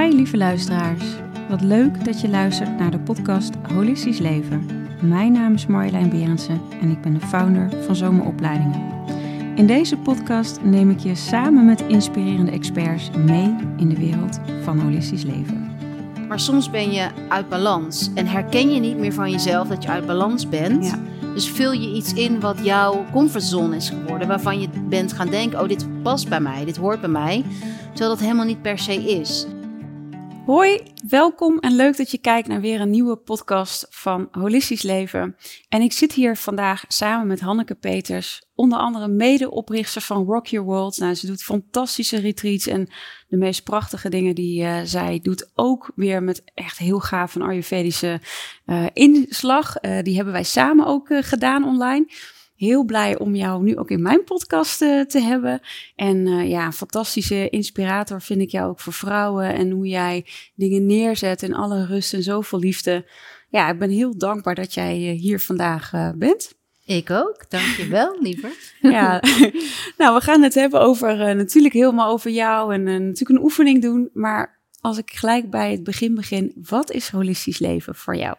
[0.00, 1.04] Hi lieve luisteraars.
[1.48, 4.66] Wat leuk dat je luistert naar de podcast Holistisch Leven.
[5.00, 8.92] Mijn naam is Marjolein Berendsen en ik ben de founder van Zomeropleidingen.
[9.56, 14.78] In deze podcast neem ik je samen met inspirerende experts mee in de wereld van
[14.78, 15.70] holistisch leven.
[16.28, 19.88] Maar soms ben je uit balans en herken je niet meer van jezelf dat je
[19.88, 20.86] uit balans bent.
[20.86, 20.98] Ja.
[21.34, 25.60] Dus vul je iets in wat jouw comfortzone is geworden, waarvan je bent gaan denken:
[25.60, 27.44] oh, dit past bij mij, dit hoort bij mij.
[27.88, 29.46] Terwijl dat helemaal niet per se is.
[30.46, 35.36] Hoi, welkom en leuk dat je kijkt naar weer een nieuwe podcast van Holistisch Leven.
[35.68, 40.66] En ik zit hier vandaag samen met Hanneke Peters, onder andere medeoprichter van Rock Your
[40.66, 40.98] World.
[40.98, 42.88] Nou, ze doet fantastische retreats en
[43.28, 45.50] de meest prachtige dingen die uh, zij doet.
[45.54, 48.20] Ook weer met echt heel gaaf een Ayurvedische
[48.66, 49.82] uh, inslag.
[49.82, 52.06] Uh, die hebben wij samen ook gedaan online
[52.56, 55.60] heel blij om jou nu ook in mijn podcast uh, te hebben.
[55.96, 60.86] En uh, ja, fantastische inspirator vind ik jou ook voor vrouwen en hoe jij dingen
[60.86, 63.04] neerzet in alle rust en zoveel liefde.
[63.48, 66.54] Ja, ik ben heel dankbaar dat jij uh, hier vandaag bent.
[66.86, 68.50] Ik ook, dankjewel, liever.
[68.80, 69.22] ja,
[69.98, 74.10] nou, we gaan het hebben over natuurlijk helemaal over jou en natuurlijk een oefening doen.
[74.12, 78.36] Maar als ik gelijk bij het begin begin, wat is holistisch leven voor jou?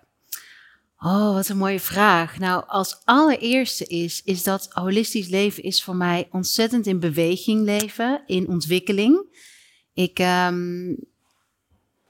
[1.00, 2.38] Oh, wat een mooie vraag.
[2.40, 8.24] Nou, als allereerste is, is dat holistisch leven is voor mij ontzettend in beweging leven,
[8.26, 9.38] in ontwikkeling.
[9.94, 10.98] Ik um,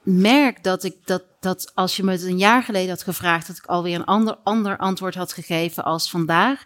[0.02, 3.56] merk dat ik dat, dat als je me het een jaar geleden had gevraagd, dat
[3.56, 6.64] ik alweer een ander, ander antwoord had gegeven als vandaag.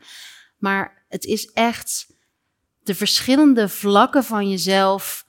[0.58, 2.06] Maar het is echt
[2.82, 5.26] de verschillende vlakken van jezelf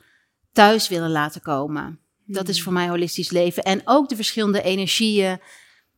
[0.51, 1.99] thuis willen laten komen.
[2.25, 3.63] Dat is voor mij holistisch leven.
[3.63, 5.39] En ook de verschillende energieën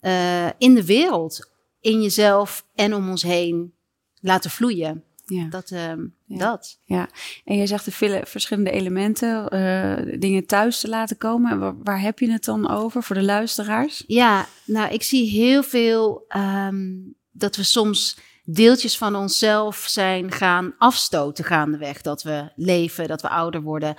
[0.04, 3.74] uh, in de wereld, in jezelf en om ons heen
[4.20, 5.04] laten vloeien.
[5.26, 5.48] Ja.
[5.50, 5.80] Dat, uh,
[6.26, 6.38] ja.
[6.38, 6.80] dat.
[6.84, 7.10] Ja,
[7.46, 11.60] en je zegt de vele verschillende elementen, uh, dingen thuis te laten komen.
[11.60, 14.04] Waar, waar, heb je het dan over voor de luisteraars?
[14.08, 20.76] Ja, nou, ik zie heel veel um, dat we soms deeltjes van onszelf zijn gaan
[20.78, 22.02] afstoten gaandeweg.
[22.02, 23.96] Dat we leven, dat we ouder worden.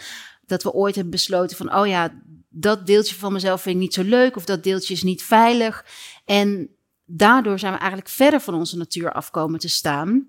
[0.46, 2.12] Dat we ooit hebben besloten van, oh ja,
[2.56, 5.84] dat deeltje van mezelf vind ik niet zo leuk of dat deeltje is niet veilig.
[6.24, 6.68] En
[7.04, 10.28] daardoor zijn we eigenlijk verder van onze natuur afkomen te staan.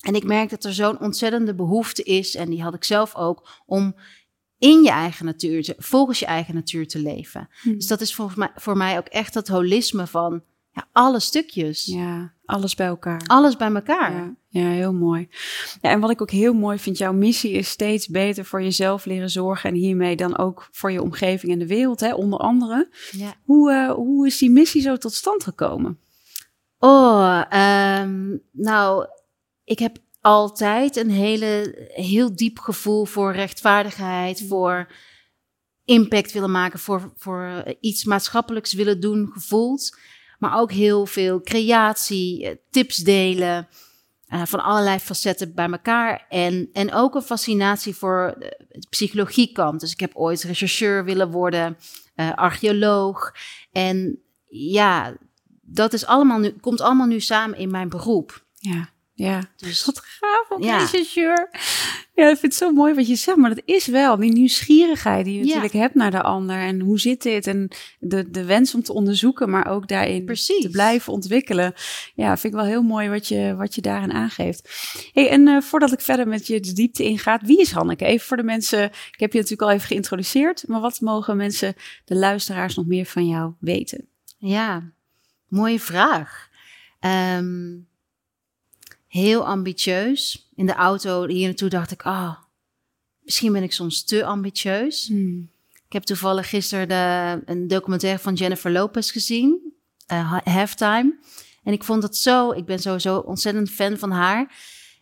[0.00, 3.62] En ik merk dat er zo'n ontzettende behoefte is, en die had ik zelf ook,
[3.66, 3.96] om
[4.58, 7.48] in je eigen natuur, te, volgens je eigen natuur te leven.
[7.62, 7.74] Hmm.
[7.74, 11.84] Dus dat is volgens mij, voor mij ook echt dat holisme van ja, alle stukjes.
[11.84, 13.22] Ja, alles bij elkaar.
[13.26, 14.12] Alles bij elkaar.
[14.12, 15.28] Ja, ja, heel mooi.
[15.80, 19.04] Ja, en wat ik ook heel mooi vind, jouw missie is steeds beter voor jezelf
[19.04, 22.88] leren zorgen en hiermee dan ook voor je omgeving en de wereld, hè, onder andere.
[23.10, 23.34] Ja.
[23.44, 25.98] Hoe, uh, hoe is die missie zo tot stand gekomen?
[26.78, 27.42] Oh,
[28.00, 29.06] um, nou,
[29.64, 34.88] ik heb altijd een hele, heel diep gevoel voor rechtvaardigheid, voor
[35.84, 39.98] impact willen maken, voor, voor iets maatschappelijks willen doen gevoeld.
[40.44, 43.68] Maar ook heel veel creatie, tips delen.
[44.28, 46.26] Uh, van allerlei facetten bij elkaar.
[46.28, 49.80] En, en ook een fascinatie voor de psychologiekant.
[49.80, 51.76] Dus ik heb ooit rechercheur willen worden,
[52.16, 53.34] uh, archeoloog.
[53.72, 55.16] En ja,
[55.62, 58.44] dat is allemaal nu, komt allemaal nu samen in mijn beroep.
[58.54, 58.88] Ja.
[59.12, 60.78] Ja, dus wat gaaf ja.
[60.78, 61.50] rechercheur.
[62.16, 65.24] Ja, ik vind het zo mooi wat je zegt, maar dat is wel die nieuwsgierigheid
[65.24, 66.56] die je natuurlijk hebt naar de ander.
[66.56, 67.46] En hoe zit dit?
[67.46, 70.62] En de, de wens om te onderzoeken, maar ook daarin Precies.
[70.62, 71.74] te blijven ontwikkelen.
[72.14, 74.70] Ja, vind ik wel heel mooi wat je, wat je daarin aangeeft.
[75.12, 78.04] Hey, en uh, voordat ik verder met je de diepte ingaat, wie is Hanneke?
[78.04, 81.74] Even voor de mensen, ik heb je natuurlijk al even geïntroduceerd, maar wat mogen mensen,
[82.04, 84.08] de luisteraars, nog meer van jou weten?
[84.38, 84.92] Ja,
[85.48, 86.48] mooie vraag.
[87.36, 87.88] Um,
[89.14, 90.48] heel ambitieus.
[90.54, 92.36] In de auto hier naartoe dacht ik, ah, oh,
[93.22, 95.06] misschien ben ik soms te ambitieus.
[95.06, 95.50] Hmm.
[95.86, 99.72] Ik heb toevallig gisteren de, een documentaire van Jennifer Lopez gezien,
[100.12, 101.18] uh, Halftime.
[101.62, 104.56] En ik vond dat zo, ik ben sowieso ontzettend fan van haar.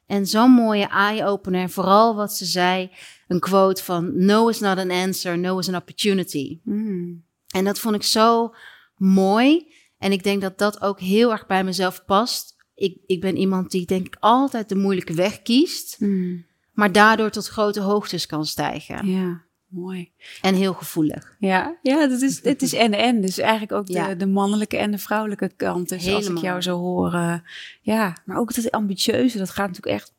[0.06, 2.90] En zo'n mooie eye-opener, vooral wat ze zei,
[3.28, 6.60] een quote van no is not an answer, no is an opportunity.
[6.64, 7.24] Hmm.
[7.48, 8.54] En dat vond ik zo
[8.96, 9.74] mooi.
[9.98, 13.70] En ik denk dat dat ook heel erg bij mezelf past ik, ik ben iemand
[13.70, 16.44] die denk ik altijd de moeilijke weg kiest, mm.
[16.72, 19.06] maar daardoor tot grote hoogtes kan stijgen.
[19.06, 20.12] Ja, mooi.
[20.40, 21.36] En heel gevoelig.
[21.38, 23.20] Ja, ja dat is, het is en-en.
[23.20, 24.14] Dus eigenlijk ook de, ja.
[24.14, 25.88] de mannelijke en de vrouwelijke kant.
[25.88, 26.28] Dus Helemaal.
[26.28, 27.34] als ik jou zo hoor, uh,
[27.80, 30.12] ja, maar ook dat ambitieuze, dat gaat natuurlijk echt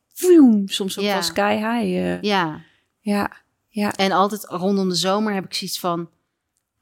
[0.66, 1.14] soms ook Ja.
[1.14, 2.04] wel sky high.
[2.04, 2.22] uh.
[2.22, 2.62] Ja.
[3.00, 3.32] ja,
[3.68, 3.94] ja.
[3.94, 6.10] En altijd rondom de zomer heb ik zoiets van,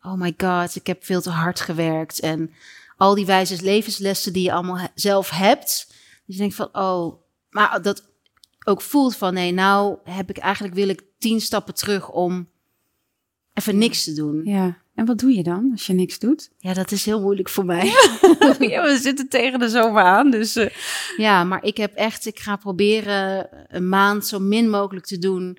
[0.01, 2.19] oh my god, ik heb veel te hard gewerkt.
[2.19, 2.51] En
[3.01, 5.85] al die wijze levenslessen die je allemaal zelf hebt.
[6.25, 8.09] Dus je denkt van, oh, maar dat
[8.65, 12.49] ook voelt van, nee, nou heb ik eigenlijk, wil ik tien stappen terug om
[13.53, 14.41] even niks te doen.
[14.45, 14.77] Ja.
[14.95, 16.51] En wat doe je dan als je niks doet?
[16.57, 17.85] Ja, dat is heel moeilijk voor mij.
[18.59, 20.55] ja, we zitten tegen de zomer aan, dus...
[20.55, 20.69] eh,
[21.17, 25.57] Ja, maar ik heb echt, ik ga proberen een maand zo min mogelijk te doen.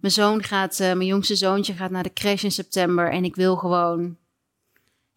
[0.00, 3.10] Mijn zoon gaat, eh, mijn jongste zoontje gaat naar de crash in september.
[3.10, 4.16] En ik wil gewoon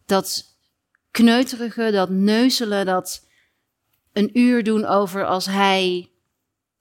[0.04, 0.55] dat
[1.22, 3.26] kneuterige, dat neuzelen, dat
[4.12, 6.08] een uur doen over als hij,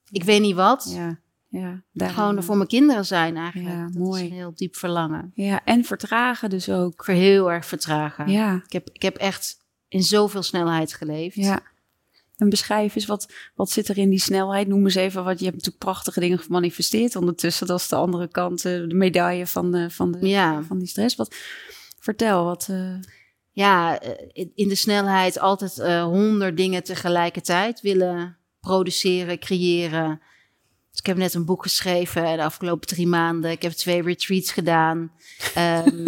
[0.10, 0.92] ik weet niet wat.
[0.96, 1.82] Ja, ja.
[1.92, 3.70] daar- Gewoon voor mijn kinderen zijn eigenlijk.
[3.76, 4.24] Ja, dat mooi.
[4.24, 5.32] is een heel diep verlangen.
[5.36, 7.06] Ja, en vertragen dus ook.
[7.06, 8.28] Wil heel erg vertragen.
[8.28, 11.36] Ja, Ik, heb, ik heb echt in zoveel snelheid geleefd.
[11.36, 11.60] ja.
[12.38, 14.68] En beschrijf eens, wat, wat zit er in die snelheid?
[14.68, 17.68] Noem eens even wat, je hebt natuurlijk prachtige dingen gemanifesteerd ondertussen.
[17.68, 20.64] Dat is de andere kant, eh, de medaille van, de, van, de, Ja.
[20.64, 21.16] van die stress.
[21.16, 21.36] Wat,
[22.00, 22.68] vertel, wat...
[22.70, 22.94] eh,
[23.56, 30.22] ja, eh, in- de snelheid altijd eh, honderd dingen tegelijkertijd willen produceren, creëren.
[30.90, 33.52] Dus ik heb net een boek geschreven de afgelopen drie maanden.
[33.52, 35.12] Ik heb twee retreats gedaan.
[35.54, 36.04] Ehm,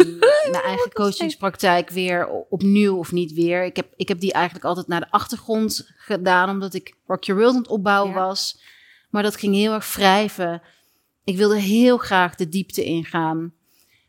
[0.50, 3.64] mijn eigen coachingspraktijk weer opnieuw of niet weer.
[3.64, 7.40] Ik heb, ik heb die eigenlijk altijd naar de achtergrond gedaan, omdat ik Rock Your
[7.40, 8.26] World aan het opbouwen Ja.
[8.26, 8.60] was.
[9.10, 10.62] Maar dat ging heel erg wrijven.
[11.24, 13.52] Ik wilde heel graag de diepte ingaan.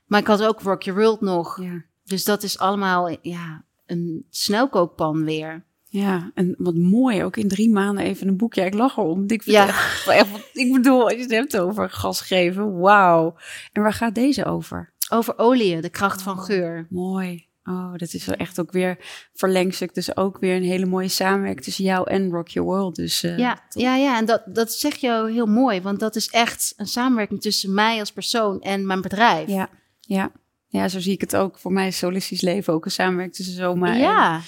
[0.05, 1.61] Maar ik had ook Rock Your World nog.
[1.61, 1.87] ja.
[2.09, 5.67] Dus dat is allemaal ja, een snelkookpan weer.
[5.91, 8.53] Ja, en wat mooi, ook in drie maanden even een boek.
[8.53, 9.23] Ja, ik lach erom.
[9.27, 9.67] Ik, Ja.
[9.67, 13.35] echt, echt ik bedoel, als je het hebt over gas geven, wauw.
[13.73, 14.93] En waar gaat deze over?
[15.11, 16.43] Over olie, de kracht van Oh.
[16.43, 16.87] geur.
[16.89, 17.47] Mooi.
[17.63, 18.97] Oh, dat is wel echt ook weer
[19.33, 19.93] verlengstuk.
[19.93, 22.95] Dus ook weer een hele mooie samenwerking tussen jou en Rock Your World.
[22.95, 26.27] Dus eh, Ja, ja, ja, en dat, dat zeg je heel mooi, want dat is
[26.27, 29.47] echt een samenwerking tussen mij als persoon en mijn bedrijf.
[29.49, 29.69] ja,
[29.99, 30.31] ja.
[30.71, 31.57] Ja, zo zie ik het ook.
[31.57, 34.41] Voor mij is solistisch leven ook een samenwerking tussen Zoma en, ja,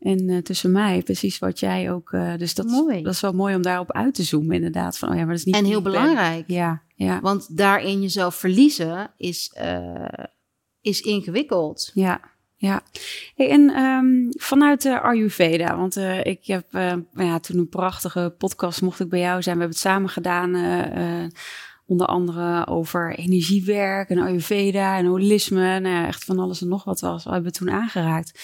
[0.00, 1.02] en eh, tussen mij.
[1.02, 2.12] Precies wat jij ook...
[2.12, 3.02] eh, dus dat, Mooi.
[3.02, 4.98] dat is wel mooi om daarop uit te zoomen inderdaad.
[4.98, 5.92] Van, oh ja, maar dat is niet en heel ben.
[5.92, 10.24] belangrijk, Ja, ja, want daarin jezelf verliezen is, eh,
[10.80, 11.90] is ingewikkeld.
[11.94, 12.30] ja.
[12.56, 12.82] Ja,
[13.34, 18.82] hey, en ehm, vanuit de Ayurveda, want ik heb nou ja, toen een prachtige podcast
[18.82, 19.56] mocht ik bij jou zijn.
[19.56, 20.54] We hebben het samen gedaan,
[21.92, 25.80] onder andere over energiewerk en Ayurveda en holisme.
[25.80, 28.40] Nou ja, echt van alles en nog wat was, hebben we toen aangeraakt.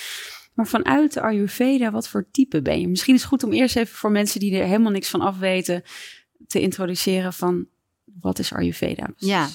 [0.55, 2.89] Maar vanuit de Ayurveda, wat voor type ben je?
[2.89, 5.39] Misschien is het goed om eerst even voor mensen die er helemaal niks van af
[5.39, 5.83] weten,
[6.47, 7.67] te introduceren van
[8.21, 9.11] wat is Ayurveda?
[9.17, 9.49] Ja.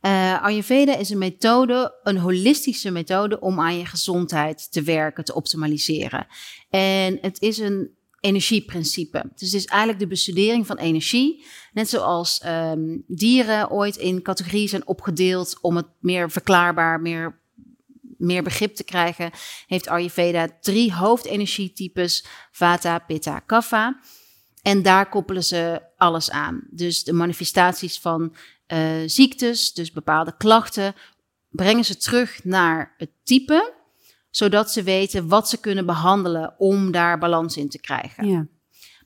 [0.00, 5.34] Eh, Ayurveda is een methode, een holistische methode om aan je gezondheid te werken, te
[5.34, 6.26] optimaliseren.
[6.70, 7.90] En het is een
[8.26, 9.22] energieprincipe.
[9.34, 11.44] Dus het is eigenlijk de bestudering van energie.
[11.72, 17.38] Net zoals ehm, dieren ooit in categorieën zijn opgedeeld om het meer verklaarbaar, meer,
[18.18, 19.30] meer begrip te krijgen,
[19.66, 24.00] heeft Ayurveda drie hoofdenergietypes: Vata, Pitta, Kapha.
[24.62, 26.66] En daar koppelen ze alles aan.
[26.70, 28.34] Dus de manifestaties van
[28.66, 30.94] eh, ziektes, dus bepaalde klachten,
[31.50, 33.74] brengen ze terug naar het type,
[34.36, 38.28] zodat ze weten wat ze kunnen behandelen om daar balans in te krijgen.
[38.28, 38.46] Ja,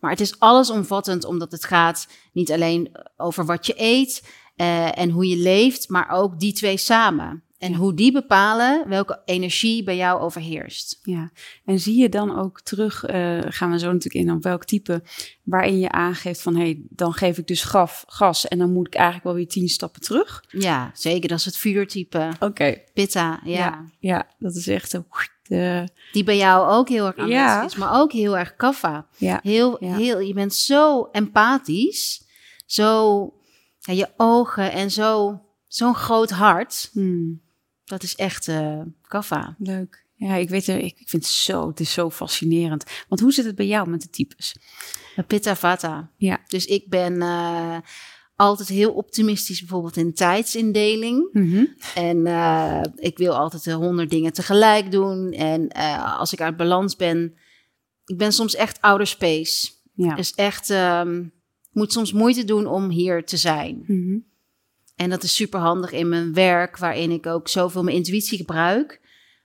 [0.01, 5.11] Maar het is allesomvattend, omdat het gaat niet alleen over wat je eet eh, en
[5.11, 7.43] hoe je leeft, maar ook die twee samen.
[7.61, 10.99] En hoe die bepalen welke energie bij jou overheerst.
[11.03, 11.31] Ja,
[11.65, 15.03] en zie je dan ook terug, eh, gaan we zo natuurlijk in op welk type,
[15.43, 18.87] waarin je aangeeft van hé, hey, dan geef ik dus gaf, gas en dan moet
[18.87, 20.45] ik eigenlijk wel weer tien stappen terug?
[20.49, 21.29] Ja, zeker.
[21.29, 22.29] Dat is het vuurtype.
[22.41, 23.59] Oké, Pitta, ja.
[23.59, 23.85] ja.
[23.99, 25.05] ja, dat is echt een,
[25.43, 27.65] de, Die bij jou ook heel erg aanwezig Ja.
[27.65, 29.07] is, maar ook heel erg kaffa.
[29.17, 29.97] ja, Heel, Ja.
[29.97, 32.23] heel, je bent zo empathisch,
[32.67, 33.19] zo,
[33.79, 36.91] ja, je ogen en zo, zo'n groot hart.
[36.93, 37.41] hmm,
[37.91, 39.55] Dat is echt eh kaffa.
[39.59, 40.09] leuk.
[40.15, 42.85] Ja, ik weet er, ik, ik vind het zo, het is zo fascinerend.
[43.09, 44.57] Want hoe zit het bij jou met de types?
[45.27, 46.11] Pitta vata.
[46.17, 46.41] Ja.
[46.47, 47.77] Dus ik ben eh,
[48.37, 51.29] altijd heel optimistisch, bijvoorbeeld in tijdsindeling.
[51.33, 51.65] Mhm.
[51.95, 55.33] En eh, ik wil altijd eh, honderd dingen tegelijk doen.
[55.33, 57.35] En eh, als ik uit balans ben,
[58.05, 59.71] ik ben soms echt outer space.
[59.95, 60.15] Ja.
[60.15, 61.25] Dus echt, ehm,
[61.73, 63.83] moet soms moeite doen om hier te zijn.
[63.87, 64.19] Mhm.
[65.01, 69.01] En dat is super handig in mijn werk, waarin ik ook zoveel mijn intuïtie gebruik.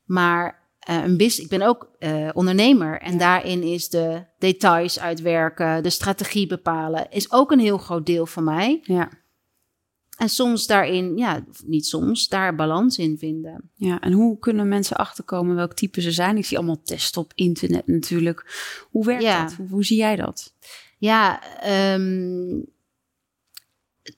[0.05, 3.01] Maar eh, een business, ik ben ook eh, ondernemer.
[3.01, 3.17] En Ja.
[3.17, 8.43] daarin is de details uitwerken, de strategie bepalen, is ook een heel groot deel van
[8.43, 8.79] mij.
[8.83, 9.09] ja.
[10.17, 13.71] En soms daarin, ja, niet soms, daar balans in vinden.
[13.75, 16.38] Ja, en hoe kunnen mensen achterkomen welk type ze zijn?
[16.38, 18.45] Ik zie allemaal testen op internet natuurlijk.
[18.91, 19.41] Hoe werkt Ja.
[19.43, 19.53] dat?
[19.53, 20.53] Hoe, hoe zie jij dat?
[20.97, 22.59] Ja, ehm,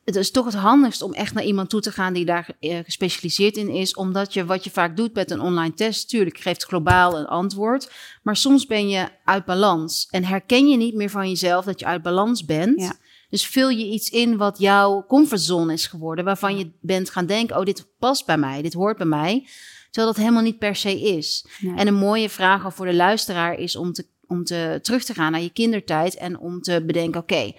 [0.03, 2.79] het is toch het handigst om echt naar iemand toe te gaan die daar eh,
[2.83, 3.95] gespecialiseerd in is.
[3.95, 7.91] Omdat je wat je vaak doet met een online test, tuurlijk geeft globaal een antwoord.
[8.23, 11.85] Maar soms ben je uit balans en herken je niet meer van jezelf dat je
[11.85, 12.81] uit balans bent.
[12.81, 12.95] Ja.
[13.29, 17.57] Dus vul je iets in wat jouw comfortzone is geworden, waarvan je bent gaan denken:
[17.57, 19.47] oh, dit past bij mij, dit hoort bij mij.
[19.91, 21.47] Terwijl dat helemaal niet per se is.
[21.75, 25.13] En een mooie vraag al voor de luisteraar is om, te, om te, terug te
[25.13, 27.53] gaan naar je kindertijd en om te bedenken: oké,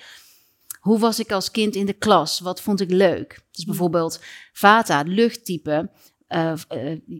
[0.88, 2.40] hoe was ik als kind in de klas?
[2.40, 3.40] Wat vond ik leuk?
[3.50, 4.20] Dus bijvoorbeeld
[4.52, 5.90] Vata, luchttype,
[6.26, 6.52] eh,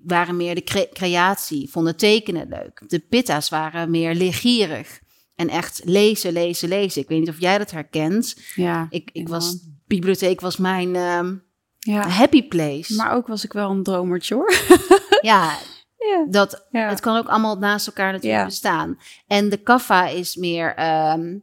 [0.05, 2.83] waren meer de cre- creatie, vonden tekenen leuk.
[2.87, 5.01] De Pitta's waren meer leergierig
[5.35, 7.03] en echt lezen, lezen, lezen.
[7.03, 8.37] Ik weet niet of jij dat herkent.
[8.55, 9.33] Ja, Ik, ik Ja.
[9.35, 9.57] was,
[9.87, 11.35] bibliotheek was mijn ehm,
[11.79, 12.09] ja.
[12.09, 12.95] happy place.
[12.95, 14.53] Maar ook was ik wel een dromertje hoor.
[15.21, 15.57] ja,
[16.09, 16.27] Ja.
[16.31, 16.89] dat, Ja.
[16.89, 18.47] het kan ook allemaal naast elkaar natuurlijk Ja.
[18.47, 18.99] bestaan.
[19.27, 21.39] En de kaffa is meer ehm,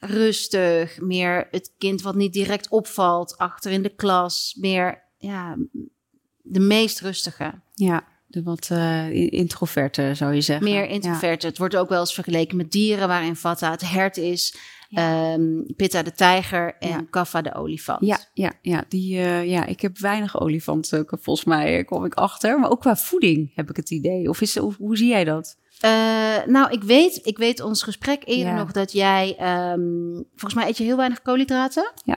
[0.00, 5.56] rustig, meer het kind wat niet direct opvalt achter in de klas, meer ja,
[6.42, 10.64] de meest rustige, Ja, de wat eh, introverte zou je zeggen.
[10.64, 11.46] meer introverte.
[11.46, 14.56] Het wordt ook wel eens vergeleken met dieren waarin Vata het hert is,
[14.90, 17.04] ehm, Pitta de tijger en Ja.
[17.10, 18.06] Kaffa de olifant.
[18.06, 22.14] Ja, ja, ja, die, eh, ja, ik heb weinig olifanten, volgens mij eh, kom ik
[22.14, 22.60] achter.
[22.60, 24.28] Maar ook qua voeding heb ik het idee.
[24.28, 25.56] Of is, hoe, hoe zie jij dat?
[25.80, 25.90] Eh,
[26.46, 28.58] nou, ik weet, ik weet ons gesprek eerder Ja.
[28.58, 29.80] nog dat jij, ehm,
[30.30, 31.92] volgens mij eet je heel weinig koolhydraten.
[32.04, 32.16] Ja.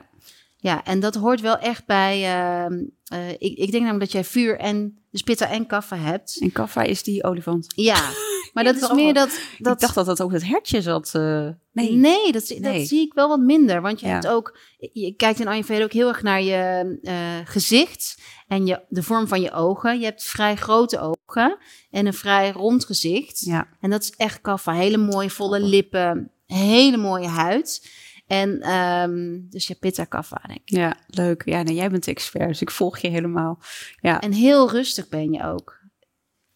[0.57, 4.23] Ja, en dat hoort wel echt bij, ehm, eh, ik, ik denk namelijk dat jij
[4.23, 6.37] vuur en, dus pitta en kaffa hebt.
[6.41, 7.65] En kaffa is die olifant.
[7.75, 8.09] Ja,
[8.53, 9.29] maar dat is meer dat,
[9.59, 11.09] dat Ik dacht dat dat ook het hertje zat.
[11.15, 11.91] eh, nee.
[11.91, 12.79] Nee, dat, zie- Nee.
[12.79, 13.81] dat zie ik wel wat minder.
[13.81, 14.11] Want je Ja.
[14.13, 18.17] hebt ook, je kijkt in Ayurveda ook heel erg naar je eh, gezicht
[18.47, 19.99] en je, de vorm van je ogen.
[19.99, 21.57] Je hebt vrij grote ogen
[21.91, 23.39] en een vrij rond gezicht.
[23.39, 24.73] Ja, En dat is echt kaffa.
[24.73, 27.89] Hele mooie volle lippen, hele mooie huid.
[28.33, 30.69] En ehm, dus je pitta kaffa, denk ik.
[30.69, 31.41] ja, leuk.
[31.45, 33.59] Ja, nee, jij bent expert, dus ik volg je helemaal.
[34.01, 35.81] Ja, En heel rustig ben je ook.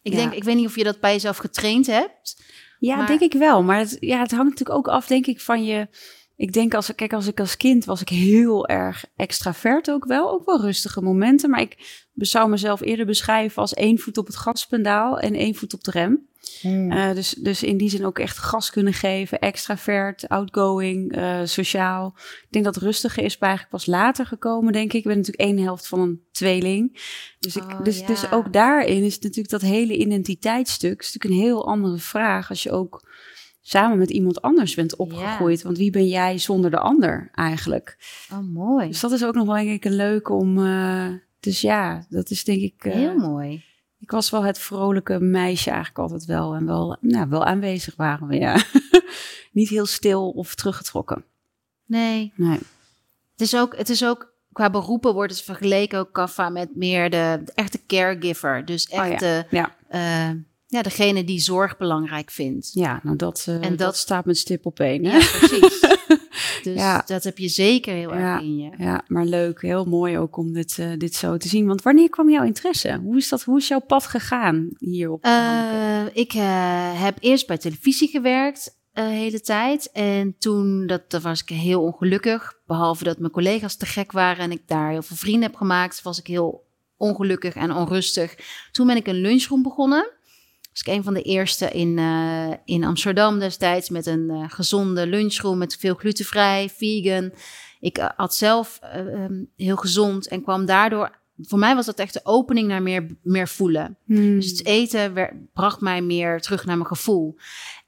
[0.02, 0.18] Ik Ja.
[0.18, 2.42] denk, ik weet niet of je dat bij jezelf getraind hebt.
[2.78, 3.62] Ja, Maar- denk ik wel.
[3.62, 5.88] Maar het, ja, het hangt natuurlijk ook af, denk ik, van je.
[6.36, 10.30] Ik denk als, kijk, als ik als kind was ik heel erg extravert ook wel.
[10.30, 11.50] Ook wel rustige momenten.
[11.50, 11.76] Maar ik
[12.14, 15.90] zou mezelf eerder beschrijven als één voet op het gaspedaal en één voet op de
[15.90, 16.28] rem.
[16.62, 19.38] Eh, dus, dus in die zin ook echt gas kunnen geven.
[19.38, 22.14] Extravert, outgoing, eh, sociaal.
[22.16, 24.98] Ik denk dat rustige is bij eigenlijk pas later gekomen, denk ik.
[24.98, 27.00] Ik ben natuurlijk één helft van een tweeling.
[27.38, 28.06] Dus, ik, Oh, dus, ja.
[28.06, 31.00] dus ook daarin is natuurlijk dat hele identiteitsstuk...
[31.00, 33.08] is natuurlijk een heel andere vraag als je ook
[33.60, 35.62] samen met iemand anders bent opgegroeid.
[35.62, 37.96] Want wie ben jij zonder de ander eigenlijk?
[38.32, 38.88] Oh, mooi.
[38.88, 40.66] Dus dat is ook nog wel denk ik een leuke om...
[40.66, 41.08] eh,
[41.40, 42.74] dus ja, dat is denk ik...
[42.78, 43.64] Heel mooi.
[44.00, 46.54] Ik was wel het vrolijke meisje eigenlijk altijd wel.
[46.54, 48.56] En wel, nou, wel aanwezig waren we, ja.
[49.52, 51.24] Niet heel stil of teruggetrokken.
[51.86, 52.58] Nee, Nee.
[53.32, 57.10] Het is ook, het is ook qua beroepen wordt het vergeleken ook kaffa met meer
[57.10, 58.64] de, de echte caregiver.
[58.64, 59.16] Dus echt Oh ja.
[59.16, 60.30] de, Ja, eh,
[60.66, 62.70] ja, degene die zorg belangrijk vindt.
[62.72, 65.04] ja nou dat, eh, En dat, dat- staat met stip op één.
[65.04, 65.16] hè?
[65.16, 65.80] Ja, precies.
[66.72, 67.02] dus Ja.
[67.06, 68.38] dat heb je zeker heel erg Ja.
[68.40, 68.70] in je.
[68.78, 69.62] Ja, maar leuk.
[69.62, 71.66] Heel mooi ook om dit, eh, dit zo te zien.
[71.66, 73.00] Want wanneer kwam jouw interesse?
[73.02, 75.24] Hoe is, dat, hoe is jouw pad gegaan hierop?
[75.24, 79.90] Eh, ik eh, heb eerst bij televisie gewerkt de hele tijd.
[79.92, 82.54] En toen dat, dat was ik heel ongelukkig.
[82.66, 86.02] Behalve dat mijn collega's te gek waren en ik daar heel veel vrienden heb gemaakt,
[86.02, 88.34] was ik heel ongelukkig en onrustig.
[88.72, 90.10] Toen ben ik een lunchroom begonnen.
[90.78, 95.06] Was ik een van de eerste in, eh, in Amsterdam destijds met een eh, gezonde
[95.06, 97.32] lunchroom met veel glutenvrij, vegan.
[97.80, 101.18] Ik had zelf eh, ehm, heel gezond en kwam daardoor.
[101.40, 103.96] Voor mij was dat echt de opening naar meer, meer voelen.
[104.04, 104.34] Hmm.
[104.34, 105.12] Dus het eten
[105.52, 107.36] bracht mij meer terug naar mijn gevoel.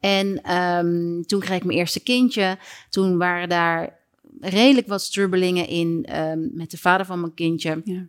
[0.00, 2.59] En ehm, toen kreeg ik mijn eerste kindje.
[2.88, 3.99] Toen waren daar
[4.40, 7.82] redelijk wat strubbelingen in ehm, met de vader van mijn kindje.
[7.85, 8.06] Ja.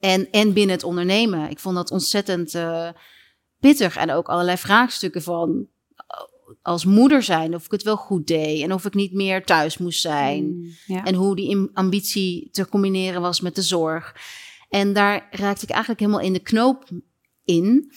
[0.00, 1.50] En, en binnen het ondernemen.
[1.50, 2.54] Ik vond dat ontzettend
[3.62, 3.96] pittig.
[3.96, 5.66] En ook allerlei vraagstukken van
[6.62, 8.62] als moeder zijn, of ik het wel goed deed.
[8.62, 10.44] En of ik niet meer thuis moest zijn.
[10.44, 11.04] Hmm, Ja.
[11.04, 14.16] En hoe die ambitie te combineren was met de zorg.
[14.68, 16.88] En daar raakte ik eigenlijk helemaal in de knoop
[17.44, 17.92] in.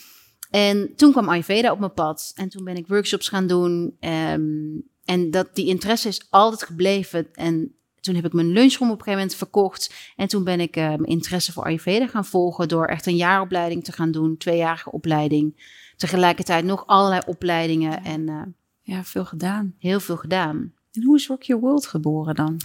[0.49, 2.31] En toen kwam Ayurveda op mijn pad.
[2.35, 3.95] En toen ben ik workshops gaan doen.
[3.99, 4.43] ehm,
[5.05, 7.27] en dat, die interesse is altijd gebleven.
[7.33, 7.74] En
[8.05, 10.13] toen heb ik mijn lunchroom op een gegeven moment verkocht.
[10.15, 12.67] En toen ben ik eh, mijn interesse voor Ayurveda gaan volgen.
[12.67, 14.37] Door echt een jaaropleiding te gaan doen.
[14.37, 15.73] Tweejarige opleiding.
[15.95, 18.03] Tegelijkertijd nog allerlei opleidingen.
[18.03, 18.41] En eh,
[18.81, 19.75] ja, veel gedaan.
[19.79, 20.73] heel veel gedaan.
[20.91, 22.57] En hoe is Rock Your World geboren dan?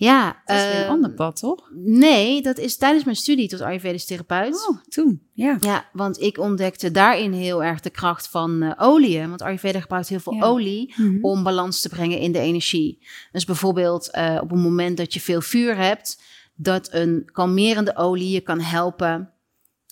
[0.00, 1.70] Ja, Dat is weer een ehm, ander pad, toch?
[1.74, 4.68] Nee, dat is tijdens mijn studie tot Ayurvedisch therapeut.
[4.68, 5.22] Oh, toen.
[5.32, 5.56] Ja.
[5.60, 9.28] Ja, want ik ontdekte daarin heel erg de kracht van eh oliën.
[9.28, 10.42] Want Ayurveda gebruikt heel veel Ja.
[10.44, 11.24] olie Mhm.
[11.24, 13.06] om balans te brengen in de energie.
[13.32, 16.22] Dus bijvoorbeeld eh, op een moment dat je veel vuur hebt,
[16.54, 19.30] dat een kalmerende olie je kan helpen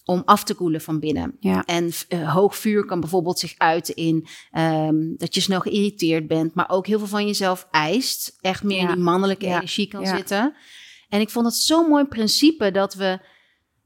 [0.08, 1.36] om af te koelen van binnen.
[1.40, 1.64] Ja.
[1.64, 4.26] En uh, hoog vuur kan bijvoorbeeld zich uiten in
[4.58, 8.36] um, dat je snel geïrriteerd bent, maar ook heel veel van jezelf eist.
[8.40, 8.88] Echt meer Ja.
[8.88, 9.56] in die mannelijke Ja.
[9.56, 10.54] energie kan zitten.
[11.08, 13.18] En ik vond het zo'n mooi principe dat we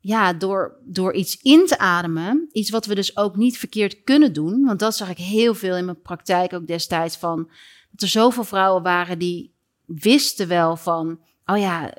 [0.01, 4.33] ja, door, door iets in te ademen, iets wat we dus ook niet verkeerd kunnen
[4.33, 7.51] doen, want dat zag ik heel veel in mijn praktijk ook destijds van,
[7.91, 9.55] dat er zoveel vrouwen waren die
[9.87, 11.95] wisten wel van, oh ja,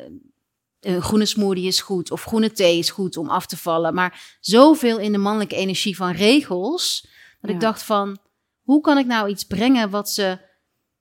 [0.85, 4.37] een groene smoothie is goed of groene thee is goed om af te vallen, maar
[4.39, 7.01] zoveel in de mannelijke energie van regels,
[7.41, 7.55] dat Ja.
[7.55, 8.17] ik dacht van,
[8.61, 10.39] hoe kan ik nou iets brengen wat ze,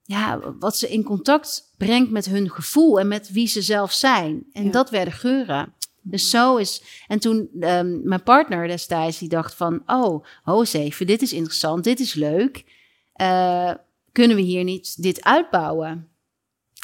[0.03, 4.45] ja, wat ze in contact brengt met hun gevoel en met wie ze zelf zijn.
[4.53, 4.71] En Ja.
[4.71, 5.75] dat werden geuren.
[6.05, 6.83] Dus zo is.
[7.07, 11.85] En toen ehm, mijn partner destijds, die dacht van: Oh, ho even, dit is interessant,
[11.85, 12.65] dit is leuk.
[13.13, 13.71] Eh,
[14.13, 16.09] kunnen we hier niet dit uitbouwen?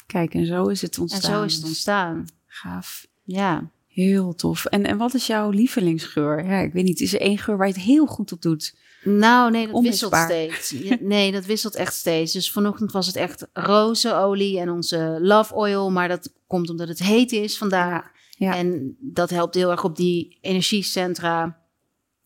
[0.05, 1.31] Kijk, en zo is het En ontstaan.
[1.31, 2.25] zo is het ontstaan.
[2.49, 3.07] Gaaf.
[3.23, 3.71] Ja.
[3.87, 4.65] Heel tof.
[4.65, 6.45] En, en wat is jouw lievelingsgeur?
[6.45, 6.99] Ja, ik weet niet.
[6.99, 8.75] Is er één geur waar je het heel goed op doet?
[9.03, 10.75] Nou, nee, dat wisselt steeds.
[10.99, 12.33] Nee, dat wisselt echt steeds.
[12.33, 15.91] Dus vanochtend was het echt rozenolie en onze love oil.
[15.91, 18.11] Maar dat komt omdat het heet is vandaag.
[18.29, 18.55] Ja.
[18.55, 21.57] En dat helpt heel erg op die energiecentra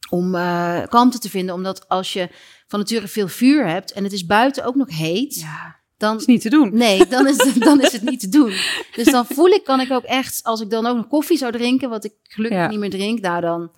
[0.10, 1.56] om eh kalmte te vinden.
[1.56, 2.30] Omdat als je
[2.68, 6.26] van nature veel vuur hebt en het is buiten ook nog heet, Ja, dan is
[6.26, 6.70] niet te doen.
[6.78, 8.54] Nee, dan is, het, dan is het niet te doen.
[8.96, 11.52] Dus dan voel ik, kan ik ook echt, als ik dan ook nog koffie zou
[11.52, 12.68] drinken, wat ik gelukkig Ja.
[12.68, 13.72] niet meer drink, nou dan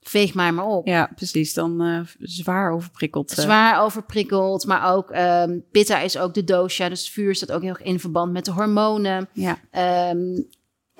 [0.00, 0.86] veeg mij maar op.
[0.86, 1.54] Ja, precies.
[1.54, 3.30] Dan eh, zwaar overprikkeld.
[3.30, 3.38] eh.
[3.38, 7.70] Zwaar overprikkeld, maar ook ehm pitta is ook de dosha, dus vuur staat ook heel
[7.70, 9.28] erg in verband met de hormonen.
[9.32, 10.40] Ja, Ehm,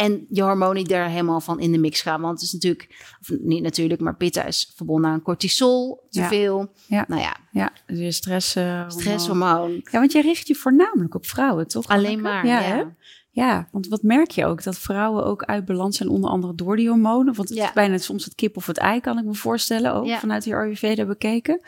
[0.05, 2.21] en je hormonen die daar helemaal van in de mix gaan.
[2.21, 6.73] Want het is natuurlijk, of niet natuurlijk, maar pitta is verbonden aan cortisol, te veel.
[6.87, 7.05] Ja.
[7.09, 7.71] Nou ja, ja.
[7.87, 8.55] Dus je stress.
[8.55, 8.91] hormoon.
[8.91, 9.71] stresshormoon.
[9.73, 11.87] Ja, want jij richt je voornamelijk op vrouwen, toch?
[11.89, 12.93] Alleen maar, Ja,
[13.31, 13.69] ja.
[13.73, 14.63] want wat merk je ook?
[14.63, 17.35] Dat vrouwen ook uit balans zijn, onder andere door die hormonen.
[17.35, 17.65] Want het Ja.
[17.67, 19.95] is bijna soms het kip of het ei, kan ik me voorstellen.
[19.95, 20.19] Ook Ja.
[20.19, 21.61] vanuit die Ayurveda bekeken.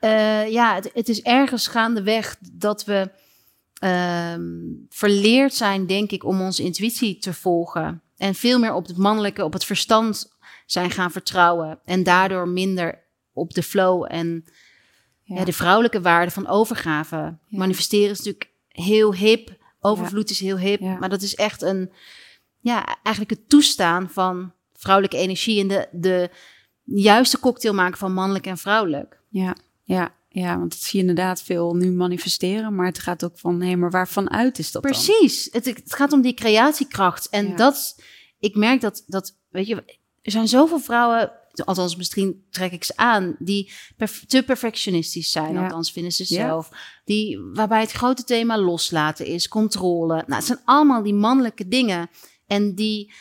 [0.00, 3.10] Eh, ja, het, het is ergens gaandeweg dat we
[3.78, 4.42] ehm,
[4.88, 8.02] verleerd zijn, denk ik, om onze intuïtie te volgen.
[8.16, 11.80] En veel meer op het mannelijke, op het verstand zijn gaan vertrouwen.
[11.84, 14.44] En daardoor minder op de flow en
[15.22, 15.44] ja.
[15.44, 17.16] de vrouwelijke waarde van overgave.
[17.16, 17.38] Ja.
[17.58, 19.56] Manifesteren is natuurlijk heel hip.
[19.80, 20.80] Overvloed is heel hip.
[20.80, 21.92] Maar dat is echt een,
[22.58, 25.60] ja, eigenlijk het toestaan van vrouwelijke energie.
[25.60, 26.30] En de, de
[26.84, 29.20] juiste cocktail maken van mannelijk en vrouwelijk.
[29.28, 32.74] Ja, ja, ja, want dat zie je inderdaad veel nu manifesteren.
[32.74, 34.92] Maar het gaat ook van, hé, maar waarvan uit is dat dan?
[34.92, 35.48] Precies.
[35.52, 37.28] Het, het gaat om die creatiekracht.
[37.28, 37.56] En Ja.
[37.56, 38.02] dat,
[38.38, 39.74] ik merk dat, dat, weet je,
[40.22, 41.32] er zijn zoveel vrouwen,
[41.64, 45.52] althans misschien trek ik ze aan, die perf- te perfectionistisch zijn.
[45.54, 45.62] Ja.
[45.62, 46.46] Althans vinden ze Ja.
[46.46, 46.70] zelf.
[47.04, 50.14] Die, waarbij het grote thema loslaten is, controle.
[50.14, 52.10] Nou, het zijn allemaal die mannelijke dingen.
[52.46, 53.12] En die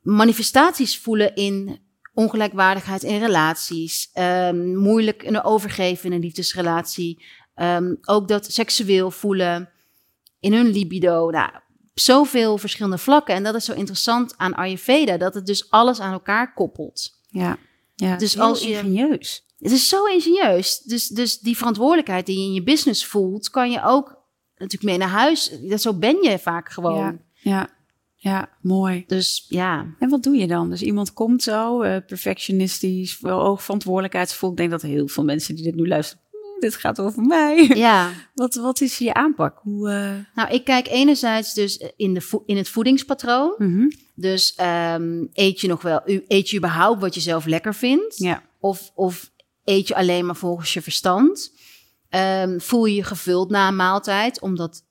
[0.00, 1.80] manifestaties voelen in
[2.14, 4.10] ongelijkwaardigheid in relaties.
[4.12, 7.24] ehm, moeilijk een overgeven in een liefdesrelatie.
[7.54, 9.70] ehm, ook dat seksueel voelen
[10.40, 11.30] in hun libido.
[11.30, 11.50] Nou,
[11.94, 13.34] zoveel verschillende vlakken.
[13.34, 17.10] En dat is zo interessant aan Ayurveda, dat het dus alles aan elkaar koppelt.
[17.28, 17.58] Ja,
[17.94, 19.46] ja Dus als als je- ingenieus.
[19.58, 20.78] Het is zo ingenieus.
[20.78, 24.16] Dus, dus die verantwoordelijkheid die je in je business voelt, kan je ook
[24.56, 25.52] natuurlijk mee naar huis.
[25.62, 26.98] Dat, zo ben je vaak gewoon.
[26.98, 27.18] Ja,
[27.50, 27.68] ja,
[28.22, 29.04] ja, mooi.
[29.06, 30.70] Dus ja, En wat doe je dan?
[30.70, 34.50] Dus iemand komt zo, eh, perfectionistisch, wel oog verantwoordelijkheidsvol.
[34.50, 37.70] Ik denk dat heel veel mensen die dit nu luisteren, "Hmm, dit gaat over mij.
[37.74, 38.10] ja.
[38.34, 39.58] Wat, wat is je aanpak?
[39.62, 43.54] Hoe, eh, Nou, ik kijk enerzijds dus in, de in het voedingspatroon.
[43.58, 43.90] mhm.
[44.14, 48.16] Dus ehm, eet je nog wel, eet je überhaupt wat je zelf lekker vindt?
[48.18, 49.30] Ja, Of, of
[49.64, 51.52] eet je alleen maar volgens je verstand?
[52.08, 54.40] Ehm, voel je je gevuld na een maaltijd?
[54.40, 54.82] Omdat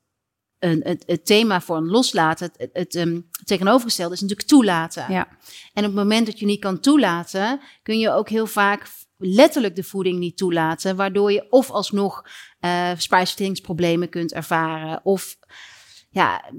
[0.64, 5.04] een, het, het thema voor een loslaten, het, ehm, tegenovergestelde is natuurlijk toelaten.
[5.08, 5.28] ja,
[5.72, 9.76] En op het moment dat je niet kan toelaten, kun je ook heel vaak letterlijk
[9.76, 12.24] de voeding niet toelaten, waardoor je of alsnog
[12.60, 15.00] eh spijsverteringsproblemen kunt ervaren.
[15.04, 15.36] Of
[16.10, 16.50] ja,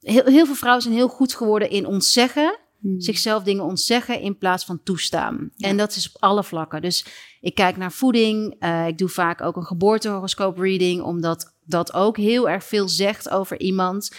[0.00, 3.00] heel, heel veel vrouwen zijn heel goed geworden in ontzeggen Hmm.
[3.00, 5.50] zichzelf dingen ontzeggen in plaats van toestaan.
[5.56, 5.68] Ja.
[5.68, 6.82] En dat is op alle vlakken.
[6.82, 7.06] Dus
[7.40, 8.56] ik kijk naar voeding.
[8.58, 13.30] eh, ik doe vaak ook een geboortehoroscoop reading, omdat dat ook heel erg veel zegt
[13.30, 14.12] over iemand.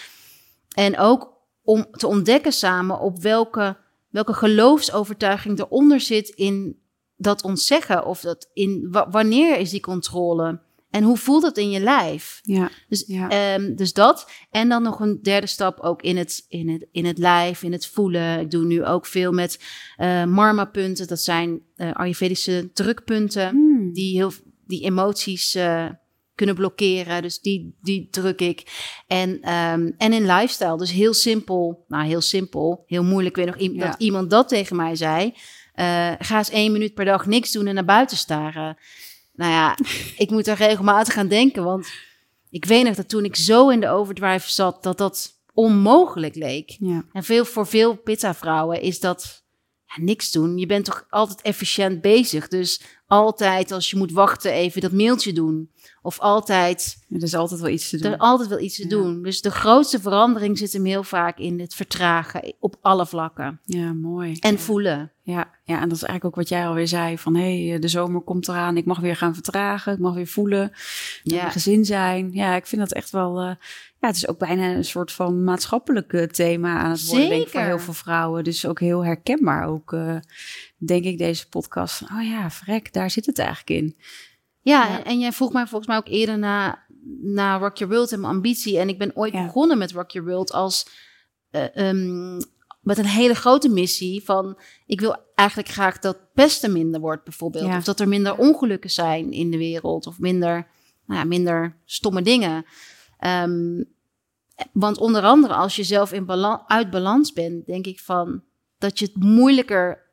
[0.75, 1.33] En ook
[1.63, 3.77] om te ontdekken samen op welke,
[4.09, 6.79] welke geloofsovertuiging eronder zit in
[7.15, 8.05] dat ontzeggen.
[8.05, 10.59] Of dat in wa- wanneer is die controle?
[10.89, 12.39] En hoe voelt het in je lijf?
[12.43, 13.29] ja, Dus, Ja.
[13.29, 14.29] ehm, dus dat.
[14.51, 17.71] En dan nog een derde stap ook in het, in het, in het lijf, in
[17.71, 18.39] het voelen.
[18.39, 19.59] Ik doe nu ook veel met
[19.97, 21.07] eh marma-punten.
[21.07, 23.93] Dat zijn eh Ayurvedische drukpunten Hmm.
[23.93, 24.31] die, heel,
[24.65, 25.85] die emoties eh,
[26.39, 27.21] kunnen blokkeren.
[27.21, 28.63] Dus die, die druk ik.
[29.07, 30.77] En, ehm, en in lifestyle.
[30.77, 31.85] Dus heel simpel.
[31.87, 32.83] Nou, heel simpel.
[32.87, 33.37] Heel moeilijk.
[33.37, 33.85] Ik weet nog Ja.
[33.85, 35.33] dat iemand dat tegen mij zei.
[35.73, 38.77] Eh, ga eens één minuut per dag niks doen en naar buiten staren.
[39.33, 39.77] Nou ja,
[40.23, 41.87] ik moet er regelmatig aan denken, want
[42.49, 46.75] ik weet nog dat toen ik zo in de overdrive zat, dat dat onmogelijk leek.
[46.79, 47.03] Ja.
[47.11, 49.43] En veel, voor veel pitta-vrouwen is dat
[49.95, 50.57] ja, niks doen.
[50.57, 52.47] Je bent toch altijd efficiënt bezig.
[52.47, 55.69] Dus altijd als je moet wachten even dat mailtje doen.
[56.01, 58.11] Of altijd, Er is altijd wel iets te doen.
[58.11, 58.89] er altijd wel iets te Ja.
[58.89, 59.23] doen.
[59.23, 63.59] Dus de grootste verandering zit hem heel vaak in het vertragen op alle vlakken.
[63.65, 64.35] Ja, mooi.
[64.39, 65.11] En voelen.
[65.21, 67.17] Ja, ja, en dat is eigenlijk ook wat jij alweer zei.
[67.17, 68.77] Van hé, hey, de zomer komt eraan.
[68.77, 69.93] Ik mag weer gaan vertragen.
[69.93, 70.69] Ik mag weer voelen.
[70.69, 70.79] Met
[71.23, 71.35] Ja.
[71.41, 72.29] mijn gezin zijn.
[72.31, 73.39] Ja, ik vind dat echt wel...
[73.39, 73.51] eh,
[73.99, 77.29] ja, het is ook bijna een soort van maatschappelijk eh, thema aan het worden.
[77.29, 78.43] Denk ik, voor heel veel vrouwen.
[78.43, 80.15] Dus ook heel herkenbaar ook, eh,
[80.77, 82.01] denk ik, deze podcast.
[82.01, 83.95] Oh ja, vrek, daar zit het eigenlijk in.
[84.61, 84.97] Ja, Ja.
[84.97, 86.85] En, en jij vroeg mij volgens mij ook eerder na,
[87.21, 88.79] na Rock Your World en mijn ambitie.
[88.79, 89.43] En ik ben ooit Ja.
[89.45, 90.89] begonnen met Rock Your World als...
[91.51, 92.37] eh, ehm,
[92.81, 94.59] met een hele grote missie van...
[94.85, 97.65] ik wil eigenlijk graag dat pesten minder wordt bijvoorbeeld.
[97.65, 97.77] Ja.
[97.77, 100.07] Of dat er minder ongelukken zijn in de wereld.
[100.07, 100.67] Of minder,
[101.05, 102.65] nou ja, minder stomme dingen.
[103.19, 103.83] Ehm,
[104.71, 106.29] want onder andere als je zelf in
[106.67, 107.65] uit balans bent...
[107.65, 108.43] denk ik van
[108.77, 110.07] dat je het moeilijker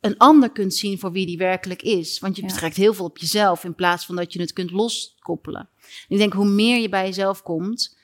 [0.00, 2.18] een ander kunt zien voor wie die werkelijk is.
[2.18, 2.48] Want je Ja.
[2.48, 5.68] betrekt heel veel op jezelf in plaats van dat je het kunt loskoppelen.
[6.08, 7.98] Ik denk hoe meer je bij jezelf komt,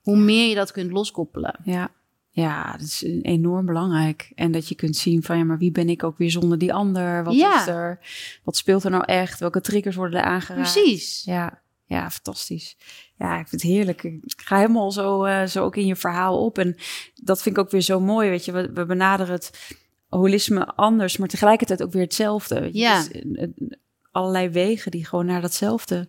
[0.00, 1.60] hoe meer je dat kunt loskoppelen.
[1.64, 1.90] Ja.
[2.32, 4.32] Ja, dat is enorm belangrijk.
[4.34, 6.72] En dat je kunt zien van ja, maar wie ben ik ook weer zonder die
[6.74, 7.24] ander?
[7.24, 7.60] Wat Ja.
[7.60, 7.98] is er?
[8.44, 9.40] Wat speelt er nou echt?
[9.40, 10.72] Welke triggers worden er aangeraakt?
[10.72, 11.22] Precies.
[11.24, 12.76] Ja, ja, fantastisch.
[13.18, 14.02] Ja, ik vind het heerlijk.
[14.02, 16.58] Ik ga helemaal zo, eh, zo ook in je verhaal op.
[16.58, 16.76] En
[17.14, 18.28] dat vind ik ook weer zo mooi.
[18.28, 19.76] Weet je, we, we benaderen het
[20.08, 22.68] holisme anders, maar tegelijkertijd ook weer hetzelfde.
[22.72, 22.98] Ja.
[22.98, 23.50] Dus, eh, eh,
[24.10, 26.08] allerlei wegen die gewoon naar datzelfde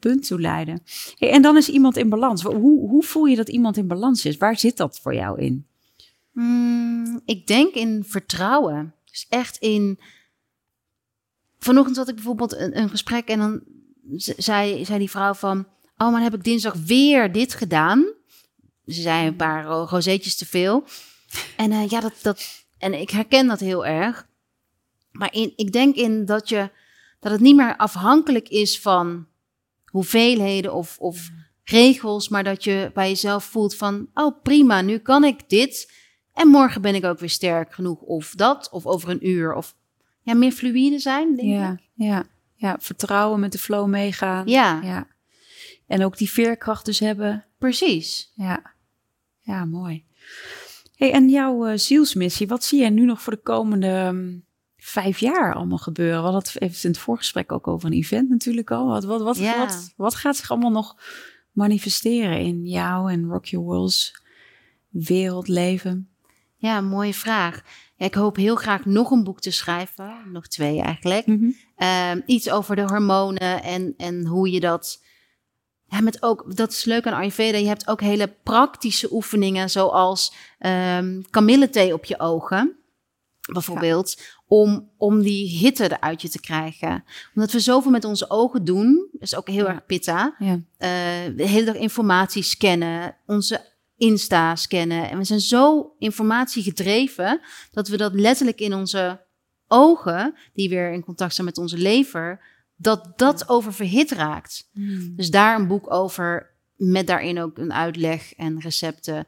[0.00, 0.82] punt toe leiden.
[1.18, 2.42] Hey, en dan is iemand in balans.
[2.42, 4.36] Hoe, hoe voel je dat iemand in balans is?
[4.36, 5.66] Waar zit dat voor jou in?
[6.32, 8.94] Hmm, ik denk in vertrouwen.
[9.04, 9.98] Dus echt in.
[11.58, 13.62] Vanochtend had ik bijvoorbeeld een, een gesprek en dan
[14.16, 15.66] zei, zei die vrouw van...
[15.98, 18.04] Oh, maar heb ik dinsdag weer dit gedaan.
[18.86, 20.84] Ze zei een paar ro- rozeetjes te veel.
[21.56, 24.26] En eh, ja, dat, dat, en ik herken dat heel erg.
[25.12, 26.70] Maar in, ik denk in dat, je,
[27.20, 29.26] dat het niet meer afhankelijk is van
[29.84, 31.30] hoeveelheden of, of
[31.64, 35.92] regels, maar dat je bij jezelf voelt van, oh prima, nu kan ik dit
[36.32, 39.74] en morgen ben ik ook weer sterk genoeg of dat, of over een uur, of
[40.22, 41.78] ja, meer fluïde zijn, denk Ja, ik.
[41.94, 44.46] ja, ja, vertrouwen met de flow meegaan.
[44.46, 45.06] Ja, ja.
[45.86, 47.44] En ook die veerkracht dus hebben.
[47.58, 48.32] precies.
[48.34, 48.72] Ja,
[49.40, 50.04] ja mooi.
[50.96, 54.38] Hey, en jouw eh, zielsmissie, wat zie jij nu nog voor de komende ehm,
[54.76, 56.16] vijf jaar allemaal gebeuren?
[56.16, 58.86] We hadden het even in het voorgesprek ook over een event natuurlijk al.
[58.86, 59.58] Wat, wat, wat, Ja.
[59.58, 60.96] wat, wat gaat zich allemaal nog
[61.52, 64.22] manifesteren in jou en Rock Your Worlds
[64.88, 66.08] wereldleven?
[66.56, 67.62] Ja, mooie vraag.
[67.96, 71.26] Ja, ik hoop heel graag nog een boek te schrijven, nog twee eigenlijk.
[71.26, 71.50] Mhm.
[71.76, 75.02] Ehm, iets over de hormonen en, en hoe je dat.
[75.88, 77.58] Ja, met ook, dat is leuk aan Ayurveda.
[77.58, 82.76] Je hebt ook hele praktische oefeningen, zoals ehm kamillethee op je ogen,
[83.52, 87.04] bijvoorbeeld, om, om die hitte eruit je te krijgen.
[87.34, 89.70] Omdat we zoveel met onze ogen doen, dat is ook heel Ja.
[89.70, 90.34] erg pitta.
[90.38, 90.60] Ja.
[90.76, 95.10] eh, de hele dag informatie scannen, onze Insta scannen.
[95.10, 99.26] En we zijn zo informatiegedreven dat we dat letterlijk in onze
[99.66, 102.40] ogen, die weer in contact zijn met onze lever,
[102.76, 104.68] dat dat oververhit raakt.
[104.72, 105.16] Mm.
[105.16, 109.26] Dus daar een boek over, met daarin ook een uitleg en recepten.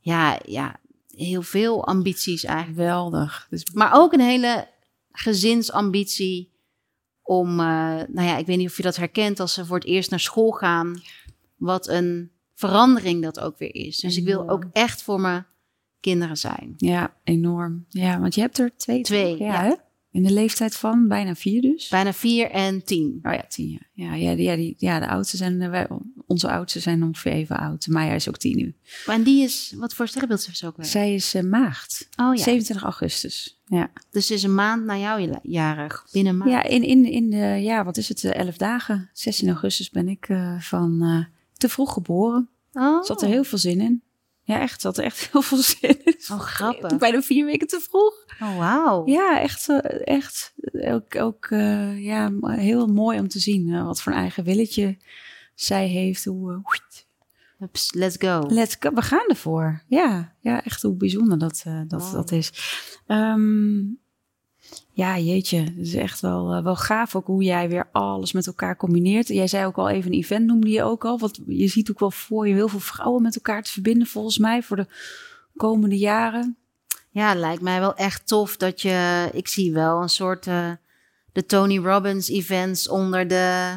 [0.00, 2.78] Ja, ja, heel veel ambities eigenlijk.
[2.78, 3.46] Geweldig.
[3.50, 4.68] Dus Maar ook een hele
[5.12, 6.52] gezinsambitie
[7.22, 7.66] om, eh,
[8.08, 10.20] nou ja, ik weet niet of je dat herkent als ze voor het eerst naar
[10.20, 11.02] school gaan.
[11.56, 13.98] Wat een verandering dat ook weer is.
[13.98, 15.46] Dus ik wil ook echt voor mijn
[16.00, 16.74] kinderen zijn.
[16.76, 17.84] ja, enorm.
[17.88, 19.02] Ja, want je hebt er twee.
[19.02, 19.46] Twee, toch?
[19.46, 19.82] ja.
[20.10, 21.88] In de leeftijd van bijna vier dus.
[21.88, 23.18] Bijna vier en tien.
[23.22, 23.88] Oh ja, tien jaar.
[23.92, 25.88] Ja, ja, die, ja, die, ja de oudste zijn, eh, wij,
[26.26, 27.86] onze oudste zijn ongeveer even oud.
[27.86, 28.74] Maya is ook tien nu.
[29.06, 30.86] Maar en die is, wat voor sterrenbeeld is ze ook weer?
[30.86, 32.08] Zij is eh, maagd.
[32.16, 33.60] Oh ja, 27 augustus.
[33.66, 36.06] Ja, dus ze is een maand na jou ja- jarig.
[36.12, 36.50] Binnen maand.
[36.50, 39.10] ja in, in, in de, ja, wat is het, 11 dagen.
[39.12, 42.48] 16 augustus ben ik eh, van te vroeg geboren.
[42.72, 44.02] Oh, zat er heel veel zin in.
[44.42, 46.14] Ja, echt, zat er echt heel veel zin in.
[46.32, 46.98] oh grappig.
[46.98, 48.14] Bijna vier weken te vroeg.
[48.42, 49.06] Oh, wauw.
[49.06, 53.74] Ja, echt, eh, echt ook, ook eh, ja, heel mooi om te zien.
[53.74, 54.98] eh, wat voor een eigen willetje
[55.54, 56.24] zij heeft.
[56.24, 56.52] Hoe,
[57.58, 58.44] eh, let's go.
[58.48, 58.90] Let's go.
[58.94, 59.82] We gaan ervoor.
[59.86, 62.12] Ja, ja echt hoe bijzonder dat, eh, dat, Wow.
[62.12, 62.52] dat is.
[63.06, 63.78] Ehm,
[64.94, 65.58] ja, jeetje.
[65.58, 69.28] Het is echt wel, eh, wel gaaf ook hoe jij weer alles met elkaar combineert.
[69.28, 71.18] Jij zei ook al even een event noemde je ook al.
[71.18, 74.38] Want je ziet ook wel voor je heel veel vrouwen met elkaar te verbinden volgens
[74.38, 74.86] mij voor de
[75.56, 76.56] komende jaren.
[77.10, 79.28] Ja, lijkt mij wel echt tof dat je...
[79.32, 80.46] Ik zie wel een soort...
[80.46, 80.70] eh,
[81.34, 83.74] de Tony Robbins events onder de,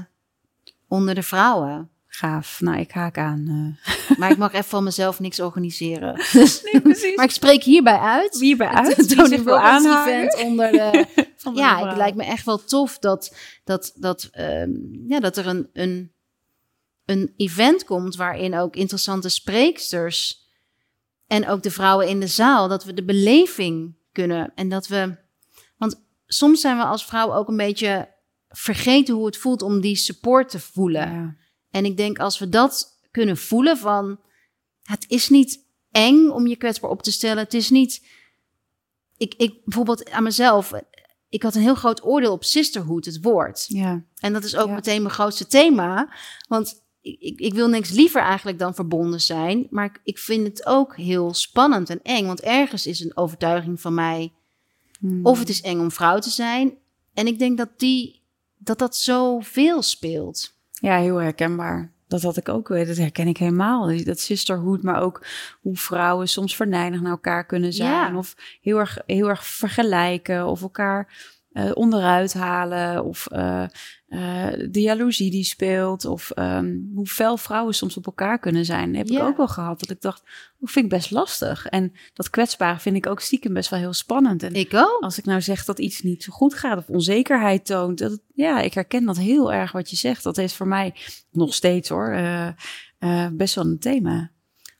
[0.88, 1.90] onder de vrouwen.
[2.18, 2.62] Gaaf.
[2.62, 3.76] Nou, ik haak aan.
[3.88, 4.18] eh.
[4.18, 6.14] Maar ik mag even van mezelf niks organiseren.
[6.72, 7.16] Nee, precies.
[7.16, 8.40] maar ik spreek hierbij uit.
[8.40, 9.10] Hierbij uit.
[9.16, 10.46] Tony zich wil aanhaken.
[10.46, 11.06] onder de...
[11.38, 14.70] Van de ja, het lijkt me echt wel tof dat, dat, dat, ehm,
[15.08, 16.12] ja, dat er een, een,
[17.06, 20.46] een event komt waarin ook interessante spreeksters
[21.28, 25.16] en ook de vrouwen in de zaal, dat we de beleving kunnen en dat we,
[25.78, 28.10] want soms zijn we als vrouw ook een beetje
[28.50, 31.12] vergeten hoe het voelt om die support te voelen.
[31.12, 31.36] Ja.
[31.78, 34.20] En ik denk als we dat kunnen voelen van
[34.84, 37.44] het is niet eng om je kwetsbaar op te stellen.
[37.44, 38.06] Het is niet.
[39.18, 40.72] Ik, ik bijvoorbeeld aan mezelf.
[41.30, 43.66] Ik had een heel groot oordeel op sisterhood, het woord.
[43.68, 44.04] ja.
[44.20, 44.74] En dat is ook Ja.
[44.74, 46.13] meteen mijn grootste thema.
[46.48, 49.68] Want ik, ik, wil niks liever eigenlijk dan verbonden zijn.
[49.70, 52.26] Maar ik, ik vind het ook heel spannend en eng.
[52.26, 54.34] Want ergens is een overtuiging van mij.
[55.00, 55.26] Hmm.
[55.26, 56.78] Of het is eng om vrouw te zijn.
[57.13, 58.22] En ik denk dat die,
[58.58, 60.56] dat, dat zoveel speelt.
[60.80, 61.92] Ja, heel herkenbaar.
[62.08, 64.04] Dat had ik ook, eh, dat herken ik helemaal.
[64.04, 65.26] Dat sisterhood, maar ook
[65.62, 68.12] hoe vrouwen soms verneinig naar elkaar kunnen zijn.
[68.13, 68.18] Ja.
[68.18, 71.08] Of heel erg, heel erg vergelijken of elkaar
[71.58, 73.04] eh, onderuit halen.
[73.06, 73.63] Of eh,
[74.08, 76.06] eh, de jaloezie die speelt.
[76.06, 78.96] Of ehm, hoe fel vrouwen soms op elkaar kunnen zijn.
[78.96, 79.80] heb ik ook wel gehad.
[79.80, 80.24] Dat ik dacht,
[80.60, 81.65] dat vind ik best lastig.
[81.65, 84.43] En dat kwetsbare vind ik ook stiekem best wel heel spannend.
[84.43, 84.98] En Ik ook.
[85.04, 88.22] als ik nou zeg dat iets niet zo goed gaat of onzekerheid toont, dat, het-
[88.34, 90.24] ja, ik herken dat heel erg wat je zegt.
[90.24, 90.93] Dat is voor mij
[91.32, 92.17] nog steeds hoor,
[93.34, 94.32] best wel een thema.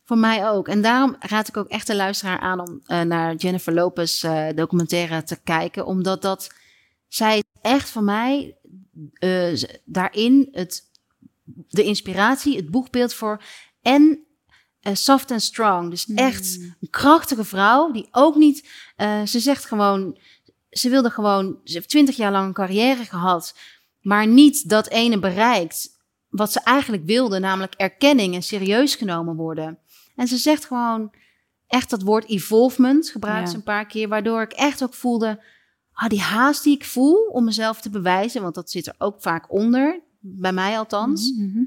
[0.03, 0.67] Voor mij ook.
[0.67, 5.23] En daarom raad ik ook echt de luisteraar aan om naar Jennifer Lopez eh, documentaire
[5.23, 5.85] te kijken.
[5.85, 6.49] Omdat dat
[7.07, 8.57] zij echt van mij
[9.13, 9.53] eh,
[9.85, 10.83] daarin het,
[11.67, 13.43] de inspiratie, het boegbeeld voor
[13.81, 14.25] en
[14.79, 15.89] eh, soft and strong.
[15.89, 20.17] Dus echt een krachtige vrouw die ook niet, eh, ze zegt gewoon,
[20.69, 23.55] ze wilde gewoon, ze heeft twintig jaar lang een carrière gehad,
[24.01, 25.89] maar niet dat ene bereikt
[26.27, 29.79] wat ze eigenlijk wilde, namelijk erkenning en serieus genomen worden.
[30.15, 31.13] En ze zegt gewoon
[31.67, 33.49] echt dat woord evolvement, gebruikt Ja.
[33.49, 35.43] ze een paar keer, waardoor ik echt ook voelde,
[35.99, 39.21] ah, die haast die ik voel om mezelf te bewijzen, want dat zit er ook
[39.21, 41.31] vaak onder, bij mij althans.
[41.38, 41.63] Mhm, mhm.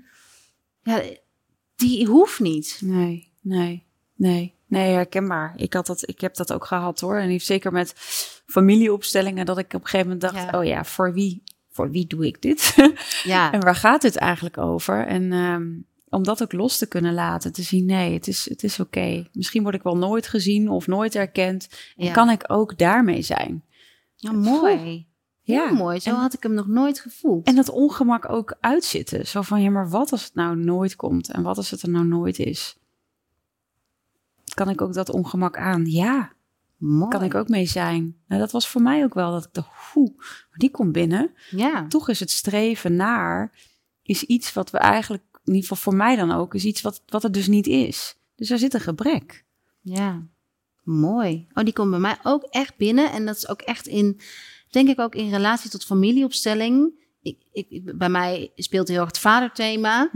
[0.83, 1.03] Ja,
[1.77, 2.79] die hoeft niet.
[2.85, 4.55] Nee, nee, nee.
[4.67, 5.53] Nee, herkenbaar.
[5.57, 7.17] Ik, had dat, ik heb dat ook gehad hoor.
[7.19, 7.95] En heeft zeker met
[8.47, 10.59] familieopstellingen dat ik op een gegeven moment dacht, Ja.
[10.59, 12.75] oh ja, voor wie, voor wie doe ik dit?
[13.25, 15.07] Ja, En waar gaat dit eigenlijk over?
[15.07, 15.69] En ehm,
[16.09, 19.27] om dat ook los te kunnen laten, te zien, nee, het is, het is oké.
[19.33, 21.69] Misschien word ik wel nooit gezien of nooit erkend.
[21.97, 22.13] En Ja.
[22.13, 23.65] kan ik ook daarmee zijn?
[24.21, 25.09] Ja mooi.
[25.43, 26.01] Ja, Heel mooi.
[26.01, 27.47] Zo en- had ik hem nog nooit gevoeld.
[27.47, 29.27] En dat ongemak ook uitzitten.
[29.27, 31.31] Zo van, ja, maar wat als het nou nooit komt?
[31.31, 32.77] En wat als het er nou nooit is?
[34.55, 35.87] Kan ik ook dat ongemak aan?
[35.87, 36.33] Ja,
[36.77, 37.11] mooi.
[37.11, 38.17] kan ik ook mee zijn.
[38.27, 40.13] Nou, dat was voor mij ook wel dat ik dacht, hoe,
[40.53, 41.35] die komt binnen.
[41.51, 43.53] Ja, toch is het streven naar
[44.03, 47.03] is iets wat we eigenlijk, in ieder geval voor mij dan ook, is iets wat,
[47.07, 48.17] wat het dus niet is.
[48.37, 49.45] Dus er zit een gebrek.
[49.81, 50.23] ja.
[50.83, 51.47] Mooi.
[51.55, 53.13] Oh, die komt bij mij ook echt binnen.
[53.13, 54.21] En dat is ook echt in,
[54.71, 56.91] denk ik ook in relatie tot familieopstelling.
[57.23, 60.11] Ik, ik, bij mij speelt heel erg het vaderthema.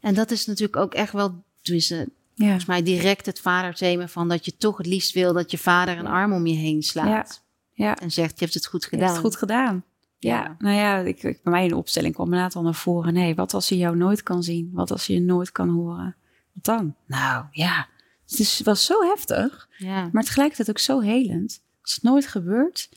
[0.00, 1.94] En dat is natuurlijk ook echt wel, tenminste,
[2.34, 2.44] Ja.
[2.44, 5.98] volgens mij direct het vaderthema van dat je toch het liefst wil dat je vader
[5.98, 7.44] een arm om je heen slaat.
[7.72, 9.04] Ja, En zegt, je hebt het goed je gedaan.
[9.04, 9.84] hebt het goed gedaan.
[10.18, 10.56] Ja, Ja.
[10.58, 13.12] nou ja, ik, ik- bij mij in de opstelling kwam inderdaad al naar voren.
[13.14, 14.70] Nee, wat als je jou nooit kan zien?
[14.72, 16.16] Wat als je je nooit kan horen?
[16.52, 16.94] Wat dan?
[17.06, 17.88] Nou ja,
[18.32, 21.62] het is, was zo heftig, Ja, maar tegelijkertijd ook zo helend.
[21.82, 22.88] Als het nooit gebeurt,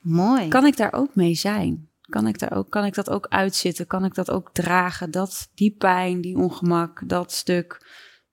[0.00, 0.48] mooi.
[0.48, 1.88] kan ik daar ook mee zijn?
[2.08, 3.86] Kan ik, daar ook, kan ik dat ook uitzitten?
[3.86, 5.10] Kan ik dat ook dragen?
[5.10, 7.86] Dat, die pijn, die ongemak, dat stuk.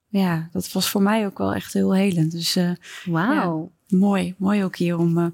[0.07, 2.31] Ja, dat was voor mij ook wel echt heel helend.
[2.31, 2.71] Dus eh,
[3.05, 3.71] Wauw.
[3.87, 5.17] mooi, mooi ook hier om.
[5.17, 5.25] eh,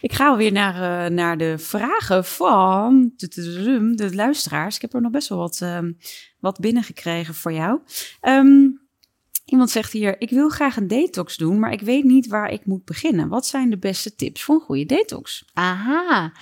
[0.00, 4.74] ik ga weer naar, eh, naar de vragen van de, luisteraars.
[4.76, 5.64] Ik heb er nog best wel wat,
[6.40, 7.80] wat binnengekregen voor jou.
[8.20, 8.68] Ehm,
[9.46, 12.66] iemand zegt hier: Ik wil graag een detox doen, maar ik weet niet waar ik
[12.66, 13.28] moet beginnen.
[13.28, 15.44] Wat zijn de beste tips voor een goede detox?
[15.52, 16.32] Aha.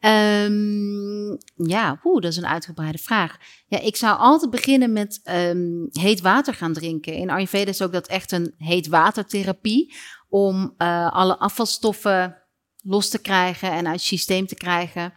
[0.00, 1.28] Ehm,
[1.68, 3.36] ja, oeh, dat is een uitgebreide vraag.
[3.66, 7.14] Ja, ik zou altijd beginnen met ehm, heet water gaan drinken.
[7.14, 9.94] In Ayurveda is ook dat echt een heet watertherapie.
[10.28, 12.36] Om eh, alle afvalstoffen
[12.82, 15.12] los te krijgen en uit je systeem te krijgen.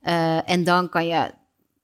[0.00, 1.34] Eh, en dan kan je,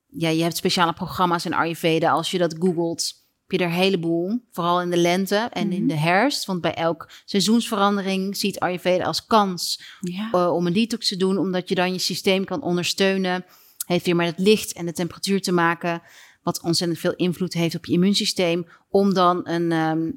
[0.07, 2.11] ja, je hebt speciale programma's in Ayurveda.
[2.11, 3.18] Als je dat googelt,
[3.49, 4.41] heb je er een heleboel.
[4.53, 5.89] Vooral in de lente en in Mhm.
[5.89, 6.45] de herfst.
[6.45, 10.29] Want bij elk seizoensverandering ziet Ayurveda als kans Ja.
[10.33, 13.45] eh, om een detox te doen, omdat je dan je systeem kan ondersteunen.
[13.87, 16.03] Heeft weer met het licht en de temperatuur te maken,
[16.43, 18.67] wat ontzettend veel invloed heeft op je immuunsysteem.
[18.91, 20.11] Om dan een, ehm,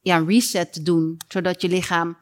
[0.00, 2.16] ja, een reset te doen, zodat je lichaam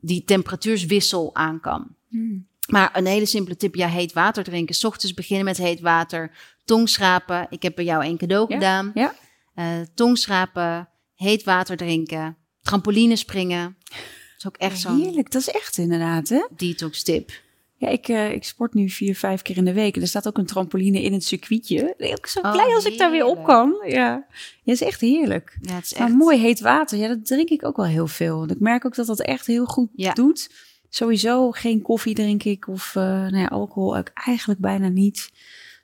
[0.00, 1.94] die temperatuurswissel aan kan.
[2.08, 2.46] Hmm.
[2.68, 4.74] Maar een hele simpele tip, ja, heet water drinken.
[4.74, 6.30] 's ochtends beginnen met heet water.
[6.64, 7.46] Tongschrapen.
[7.50, 8.90] Ik heb bij jou een cadeau Ja, gedaan.
[8.94, 9.14] ja.
[9.54, 13.76] Eh, tongschrapen, heet water drinken, trampoline springen.
[13.88, 13.96] Dat
[14.38, 16.46] is ook echt zo'n Heerlijk, dat is echt inderdaad, hè?
[16.56, 17.30] detox tip.
[17.76, 19.96] Ja, ik, eh, ik sport nu vier, vijf keer in de week.
[19.96, 21.94] En er staat ook een trampoline in het circuitje.
[21.98, 23.74] Ook zo Oh, blij als ik daar weer op kan.
[23.86, 24.26] Ja,
[24.62, 25.56] ja is echt heerlijk.
[25.60, 26.16] Ja, het is Maar echt...
[26.16, 28.38] mooi heet water, ja, dat drink ik ook wel heel veel.
[28.38, 30.12] Want ik merk ook dat dat echt heel goed Ja.
[30.12, 30.50] doet.
[30.88, 35.30] Sowieso geen koffie drink ik of eh nou ja, alcohol ook eigenlijk bijna niet.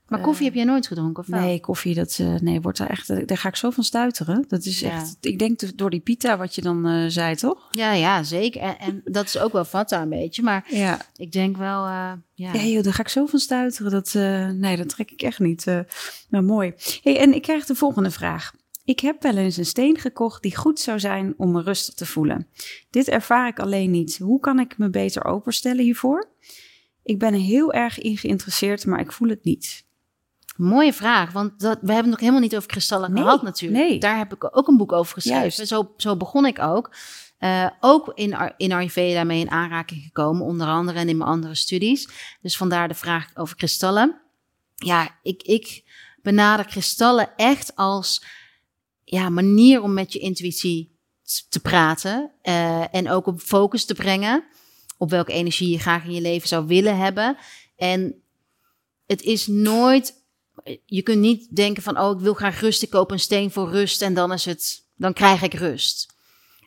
[0.08, 1.40] Maar koffie heb jij nooit gedronken, of wel?
[1.40, 4.44] Nee, koffie, dat eh, nee, wordt daar echt, eh, daar ga ik zo van stuiteren.
[4.48, 4.90] Dat is Ja.
[4.90, 7.68] echt, ik denk de- door die pita wat je dan eh, zei, toch?
[7.70, 8.60] Ja, ja, zeker.
[8.60, 10.42] En, en dat is ook wel vata een beetje.
[10.42, 11.00] Maar Ja.
[11.16, 12.52] ik denk wel, eh, ja.
[12.52, 13.90] Ja, joh, daar ga ik zo van stuiteren.
[13.90, 15.66] Dat, eh, nee, dat trek ik echt niet.
[15.66, 15.78] eh
[16.28, 16.72] maar mooi.
[17.02, 18.52] Hey, en ik krijg de volgende vraag.
[18.84, 22.06] Ik heb wel eens een steen gekocht die goed zou zijn om me rustig te
[22.06, 22.46] voelen.
[22.90, 24.18] Dit ervaar ik alleen niet.
[24.18, 26.30] Hoe kan ik me beter openstellen hiervoor?
[27.02, 29.86] Ik ben er heel erg in geïnteresseerd, maar ik voel het niet.
[30.58, 33.82] Mooie vraag, want dat, we hebben het nog helemaal niet over kristallen Nee, gehad natuurlijk.
[33.88, 33.98] nee.
[33.98, 35.40] Daar heb ik ook een boek over geschreven.
[35.40, 35.66] Juist.
[35.66, 36.94] Zo, zo begon ik ook.
[37.38, 41.30] Eh, ook in, Ar- in Ayurveda mee in aanraking gekomen, onder andere en in mijn
[41.30, 42.08] andere studies.
[42.42, 44.20] Dus vandaar de vraag over kristallen.
[44.74, 45.82] Ja, ik, ik
[46.22, 48.24] benader kristallen echt als
[49.04, 50.96] ja, manier om met je intuïtie
[51.48, 52.30] te praten.
[52.42, 54.44] eh, en ook op focus te brengen.
[54.96, 57.36] Op welke energie je graag in je leven zou willen hebben.
[57.76, 58.22] En
[59.06, 60.17] het is nooit.
[60.84, 62.82] Je kunt niet denken van, oh, ik wil graag rust.
[62.82, 66.16] Ik koop een steen voor rust en dan is het, dan krijg ik rust.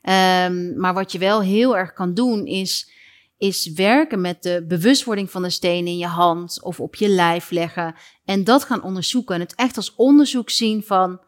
[0.01, 2.89] Ehm, maar wat je wel heel erg kan doen is,
[3.37, 7.49] is werken met de bewustwording van de steen in je hand of op je lijf
[7.49, 11.21] leggen en dat gaan onderzoeken en het echt als onderzoek zien van,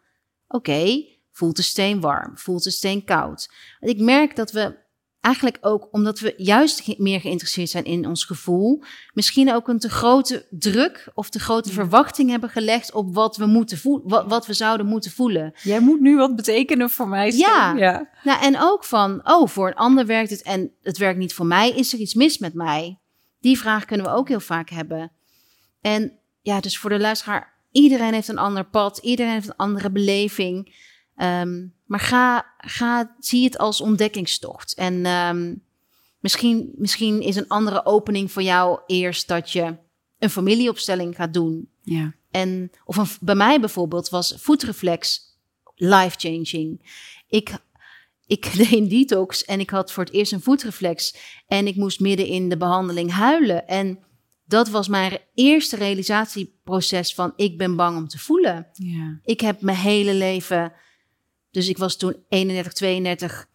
[0.48, 3.50] oké, voelt de steen warm, voelt de steen koud.
[3.80, 4.83] Ik merk dat we
[5.24, 8.84] eigenlijk ook, omdat we juist meer geïnteresseerd zijn in ons gevoel,
[9.14, 11.76] misschien ook een te grote druk of te grote Ja.
[11.76, 15.54] verwachting hebben gelegd op wat we moeten voelen, wat, wat we zouden moeten voelen.
[15.62, 17.32] Jij moet nu wat betekenen voor mij.
[17.32, 17.74] Ja.
[17.78, 18.10] ja.
[18.24, 21.46] Nou, en ook van, oh, voor een ander werkt het en het werkt niet voor
[21.46, 21.70] mij.
[21.70, 23.00] Is er iets mis met mij?
[23.40, 25.12] Die vraag kunnen we ook heel vaak hebben.
[25.82, 29.92] En ja, dus voor de luisteraar, iedereen heeft een ander pad, iedereen heeft een andere
[29.92, 30.76] beleving.
[31.16, 34.74] Ehm, maar ga, ga, zie het als ontdekkingstocht.
[34.74, 35.56] En ehm,
[36.20, 39.76] misschien, misschien is een andere opening voor jou eerst dat je
[40.20, 41.70] een familieopstelling gaat doen.
[41.82, 42.14] ja.
[42.32, 45.34] En, of een, bij mij bijvoorbeeld was voetreflex
[45.76, 46.98] life-changing.
[47.28, 47.58] Ik,
[48.26, 51.16] ik deed detox en ik had voor het eerst een voetreflex.
[51.48, 53.68] En ik moest midden in de behandeling huilen.
[53.68, 54.00] En
[54.46, 58.68] dat was mijn eerste realisatieproces van ik ben bang om te voelen.
[58.74, 59.20] ja.
[59.24, 60.74] Ik heb mijn hele leven,
[61.54, 63.48] dus ik was toen 31, 32,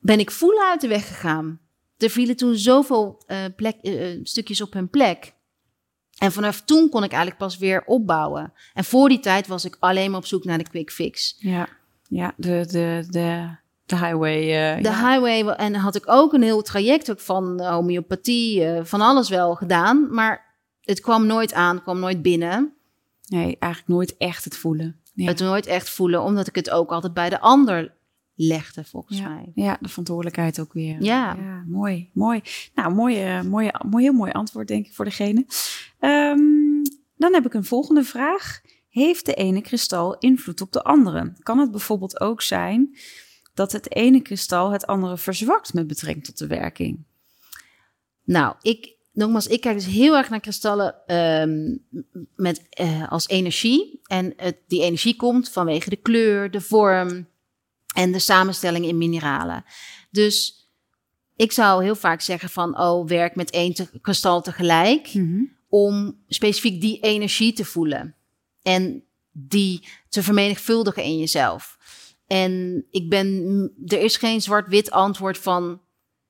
[0.00, 1.60] ben ik voelen uit de weg gegaan.
[1.96, 5.34] Er vielen toen zoveel eh, plek, eh, eh, stukjes op hun plek.
[6.18, 8.52] En vanaf toen kon ik eigenlijk pas weer opbouwen.
[8.74, 11.36] En voor die tijd was ik alleen maar op zoek naar de quick fix.
[11.38, 11.68] Ja,
[12.08, 13.56] ja de, de, de,
[13.86, 14.40] de highway.
[14.82, 15.10] De ja.
[15.10, 20.14] highway, en had ik ook een heel traject ook van homeopathie, van alles wel gedaan.
[20.14, 22.74] Maar het kwam nooit aan, kwam nooit binnen.
[23.26, 25.00] Nee, eigenlijk nooit echt het voelen.
[25.16, 25.26] Ja.
[25.26, 27.94] Het nooit echt voelen, omdat ik het ook altijd bij de ander
[28.34, 29.28] legde, volgens ja.
[29.28, 29.52] mij.
[29.54, 31.02] ja, de verantwoordelijkheid ook weer.
[31.02, 31.34] Ja.
[31.66, 32.42] mooi, mooi.
[32.74, 35.46] Nou, mooi, eh, mooi, mooi, heel mooi antwoord denk ik voor degene.
[35.98, 36.84] Ehm,
[37.16, 38.60] dan heb ik een volgende vraag.
[38.88, 41.32] Heeft de ene kristal invloed op de andere?
[41.38, 42.96] Kan het bijvoorbeeld ook zijn
[43.54, 47.04] dat het ene kristal het andere verzwakt met betrekking tot de werking?
[48.24, 51.76] Nou, ik, nogmaals, ik kijk dus heel erg naar kristallen ehm,
[52.34, 54.00] met, eh, als energie.
[54.06, 57.28] En het, die energie komt vanwege de kleur, de vorm
[57.94, 59.64] en de samenstelling in mineralen.
[60.10, 60.66] Dus
[61.36, 65.12] ik zou heel vaak zeggen van, oh, werk met één te- kristal tegelijk
[65.68, 68.14] om specifiek die energie te voelen
[68.62, 71.78] en die te vermenigvuldigen in jezelf.
[72.26, 75.80] En ik ben, er is geen zwart-wit antwoord van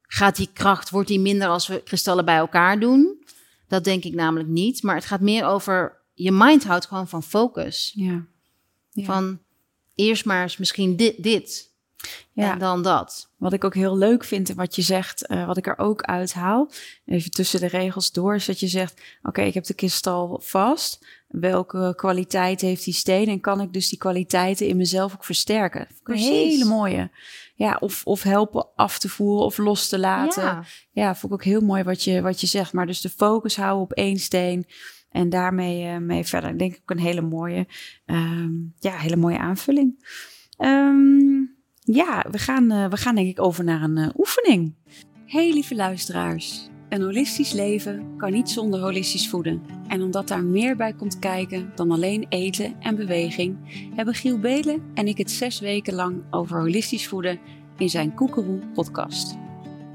[0.06, 3.24] gaat die kracht, wordt die minder als we kristallen bij elkaar doen?
[3.68, 4.82] Dat denk ik namelijk niet.
[4.82, 7.92] Maar het gaat meer over, je mind houdt gewoon van focus.
[7.94, 8.24] Ja.
[8.90, 9.04] Ja.
[9.04, 9.38] Van
[9.94, 11.70] eerst maar eens misschien dit, dit
[12.32, 12.52] Ja.
[12.52, 13.28] en dan dat.
[13.36, 16.02] Wat ik ook heel leuk vind en wat je zegt, eh, wat ik er ook
[16.02, 16.70] uithaal,
[17.06, 21.06] even tussen de regels door, is dat je zegt: Oké, ik heb de kristal vast.
[21.28, 23.28] Welke kwaliteit heeft die steen?
[23.28, 25.80] En kan ik dus die kwaliteiten in mezelf ook versterken?
[25.80, 26.28] Een Precies.
[26.28, 27.10] hele mooie.
[27.58, 30.42] Ja, of, of helpen af te voeren of los te laten.
[30.42, 31.14] Ja, Ja.
[31.14, 32.72] vond ik ook heel mooi wat je, wat je zegt.
[32.72, 34.66] Maar dus de focus houden op één steen.
[35.10, 36.50] En daarmee eh, mee verder.
[36.50, 37.66] Ik denk ik ook een hele mooie,
[38.06, 40.04] ehm, ja, hele mooie aanvulling.
[40.56, 41.44] Ehm,
[41.88, 44.74] Ja, we gaan, uh, we gaan denk ik over naar een uh, oefening.
[45.26, 46.68] Hey lieve luisteraars.
[46.88, 49.62] Een holistisch leven kan niet zonder holistisch voeden.
[49.88, 53.56] En omdat daar meer bij komt kijken dan alleen eten en beweging,
[53.94, 57.38] hebben Giel Belen en ik het zes weken lang over holistisch voeden
[57.78, 59.36] in zijn Koekeroe podcast.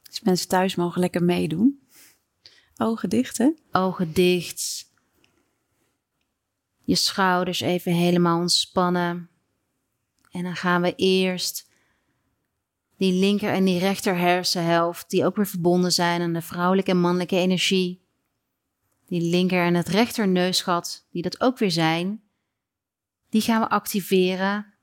[0.02, 1.80] Dus mensen thuis mogen lekker meedoen.
[2.76, 3.50] Ogen dicht, hè?
[3.72, 4.88] Ogen dicht.
[6.84, 9.28] Je schouders even helemaal ontspannen.
[10.30, 11.68] En dan gaan we eerst
[12.96, 17.00] die linker en die rechter hersenhelft, die ook weer verbonden zijn aan de vrouwelijke en
[17.00, 17.99] mannelijke energie.
[19.10, 22.22] Die linker en het rechter neusgat, die dat ook weer zijn,
[23.28, 24.74] die gaan we activeren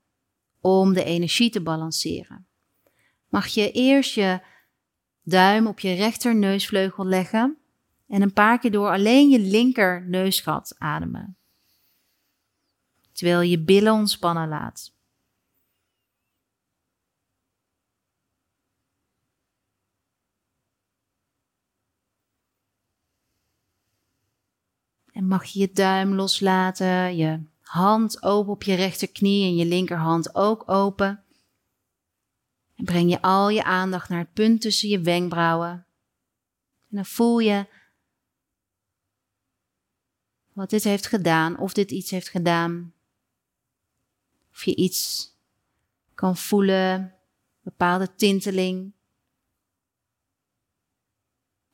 [0.60, 2.46] om de energie te balanceren.
[3.28, 4.40] Mag je eerst je
[5.22, 7.58] duim op je rechter neusvleugel leggen
[8.08, 11.36] en een paar keer door alleen je linker neusgat ademen.
[13.12, 14.96] Terwijl je billen ontspannen laat.
[25.18, 30.34] En mag je je duim loslaten, je hand open op je rechterknie en je linkerhand
[30.34, 31.24] ook open.
[32.74, 35.70] En breng je al je aandacht naar het punt tussen je wenkbrauwen.
[36.90, 37.66] En dan voel je
[40.52, 42.94] wat dit heeft gedaan, of dit iets heeft gedaan.
[44.50, 45.32] Of je iets
[46.14, 47.14] kan voelen,
[47.60, 48.92] bepaalde tinteling.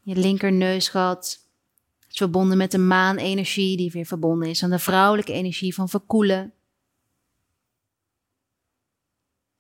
[0.01, 1.44] Je linkerneusgat
[2.15, 6.53] is verbonden met de maanenergie, die weer verbonden is aan de vrouwelijke energie van verkoelen.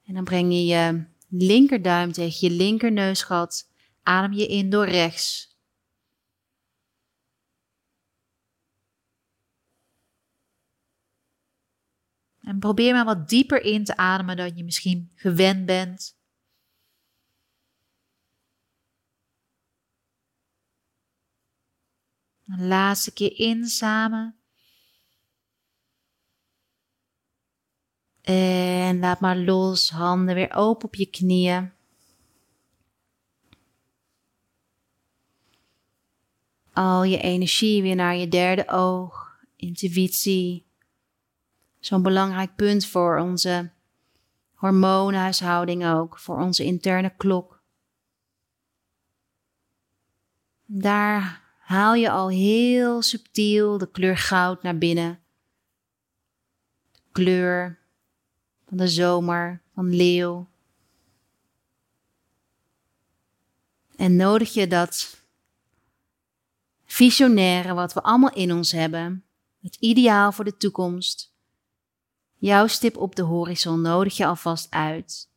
[0.04, 3.70] En dan breng je je linkerduim tegen je linkerneusgat.
[4.02, 5.58] Adem je in door rechts.
[12.40, 16.16] En probeer maar wat dieper in te ademen dan je misschien gewend bent.
[22.48, 24.36] Een laatste keer in samen.
[28.20, 31.72] En laat maar los, handen weer open op je knieën.
[36.72, 40.66] Al je energie weer naar je derde oog, intuïtie.
[41.80, 43.70] Zo'n belangrijk punt voor onze
[44.54, 47.62] hormoonhuishouding ook, voor onze interne klok.
[50.64, 55.20] Daar haal je al heel subtiel de kleur goud naar binnen.
[56.92, 57.78] De kleur
[58.68, 60.48] van de zomer, van leeuw.
[63.96, 65.22] En nodig je dat
[66.84, 69.24] visionaire wat we allemaal in ons hebben,
[69.60, 71.34] het ideaal voor de toekomst,
[72.36, 75.32] jouw stip op de horizon nodig je alvast uit.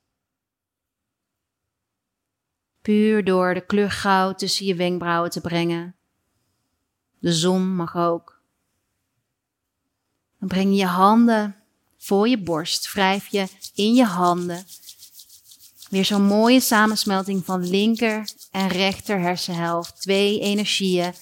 [2.82, 5.98] Puur door de kleur goud tussen je wenkbrauwen te brengen
[7.20, 8.40] De zon mag ook.
[10.40, 11.56] Dan breng je je handen
[11.98, 12.94] voor je borst.
[12.94, 14.66] Wrijf je in je handen.
[15.90, 20.02] Weer zo'n mooie samensmelting van linker en rechter hersenhelft.
[20.02, 21.14] Twee energieën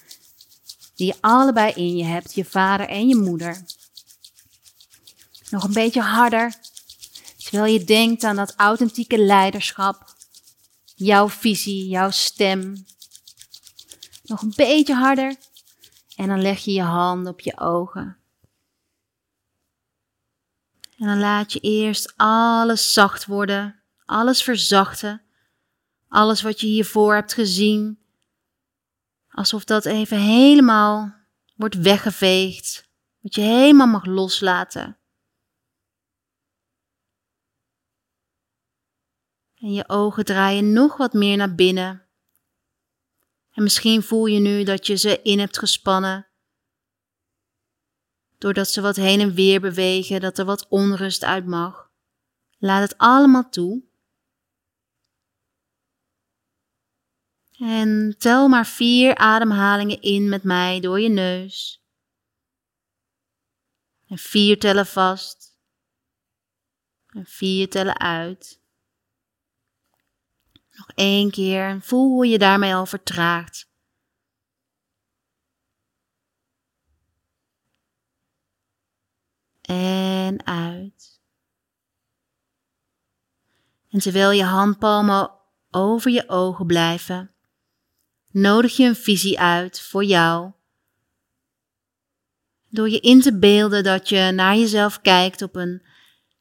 [0.96, 2.34] die je allebei in je hebt.
[2.34, 3.66] Je vader en je moeder.
[5.50, 6.54] Nog een beetje harder.
[7.38, 10.16] Terwijl je denkt aan dat authentieke leiderschap.
[10.96, 12.86] Jouw visie, jouw stem.
[14.24, 15.36] Nog een beetje harder.
[16.16, 18.18] En dan leg je je hand op je ogen.
[20.98, 25.26] En dan laat je eerst alles zacht worden, alles verzachten.
[26.08, 28.00] Alles wat je hiervoor hebt gezien,
[29.30, 31.16] alsof dat even helemaal
[31.56, 32.90] wordt weggeveegd,
[33.20, 34.98] wat je helemaal mag loslaten.
[39.56, 42.05] En je ogen draaien nog wat meer naar binnen.
[43.56, 46.28] En misschien voel je nu dat je ze in hebt gespannen.
[48.38, 51.92] Doordat ze wat heen en weer bewegen, dat er wat onrust uit mag.
[52.58, 53.84] Laat het allemaal toe.
[57.60, 61.84] En tel maar vier ademhalingen in met mij door je neus.
[64.08, 65.58] En vier tellen vast.
[67.08, 68.64] En vier tellen uit.
[70.96, 73.70] Één keer en voel hoe je daarmee al vertraagt.
[79.62, 81.22] En uit.
[83.90, 85.32] En terwijl je handpalmen
[85.72, 87.32] over je ogen blijven,
[88.32, 90.52] nodig je een visie uit voor jou.
[92.70, 95.86] Door je in te beelden dat je naar jezelf kijkt op een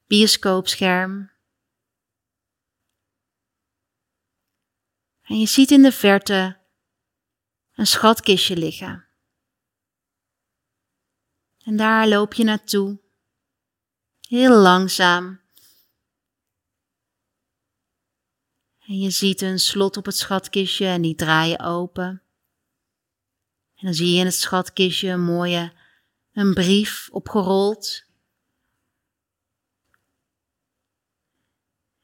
[0.06, 1.33] bioscoopscherm
[5.24, 6.58] En je ziet in de verte
[7.74, 9.06] een schatkistje liggen.
[11.64, 13.00] En daar loop je naartoe,
[14.20, 15.40] heel langzaam.
[18.86, 22.22] En je ziet een slot op het schatkistje en die draai je open.
[23.74, 25.72] En dan zie je in het schatkistje een mooie
[26.32, 28.04] een brief opgerold.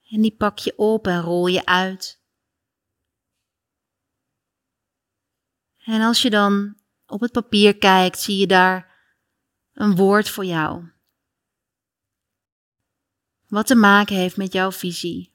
[0.09, 2.20] En die pak je op en rol je uit.
[5.91, 6.77] En als je dan
[7.07, 8.97] op het papier kijkt, zie je daar
[9.73, 10.91] een woord voor jou.
[13.49, 15.33] Wat te maken heeft met jouw visie.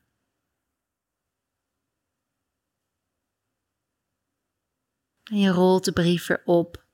[5.24, 6.86] En je rolt de brief weer op.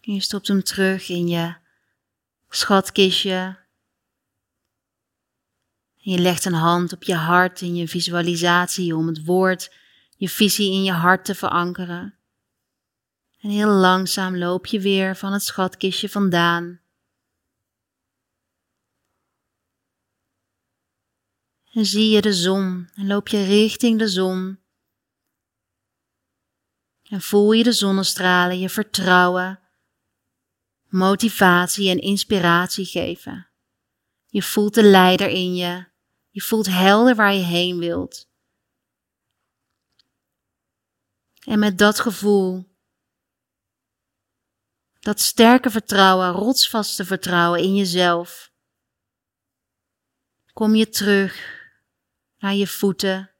[0.00, 1.56] En je stopt hem terug in je
[2.48, 3.58] schatkistje.
[6.02, 9.82] En je legt een hand op je hart in je visualisatie om het woord
[10.16, 12.18] je visie in je hart te verankeren.
[13.40, 16.80] En heel langzaam loop je weer van het schatkistje vandaan.
[21.72, 24.58] En zie je de zon en loop je richting de zon.
[27.02, 29.60] En voel je de zonnestralen je vertrouwen,
[30.88, 33.48] motivatie en inspiratie geven.
[34.26, 35.86] Je voelt de leider in je.
[36.30, 38.28] Je voelt helder waar je heen wilt.
[41.44, 42.72] En met dat gevoel,
[45.00, 48.52] dat sterke vertrouwen, rotsvaste vertrouwen in jezelf,
[50.52, 51.62] kom je terug
[52.38, 53.30] naar je voeten,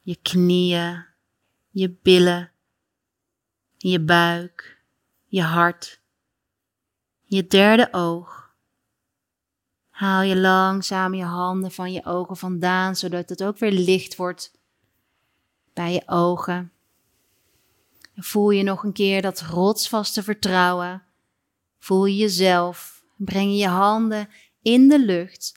[0.00, 1.06] je knieën,
[1.68, 2.52] je billen,
[3.76, 4.82] je buik,
[5.24, 6.00] je hart,
[7.22, 8.56] je derde oog.
[9.88, 14.57] Haal je langzaam je handen van je ogen vandaan, zodat het ook weer licht wordt
[15.78, 16.72] bij je ogen.
[18.14, 21.02] voel je nog een keer dat rotsvaste vertrouwen.
[21.78, 23.02] Voel je jezelf.
[23.16, 24.28] Breng je handen
[24.62, 25.54] in de lucht.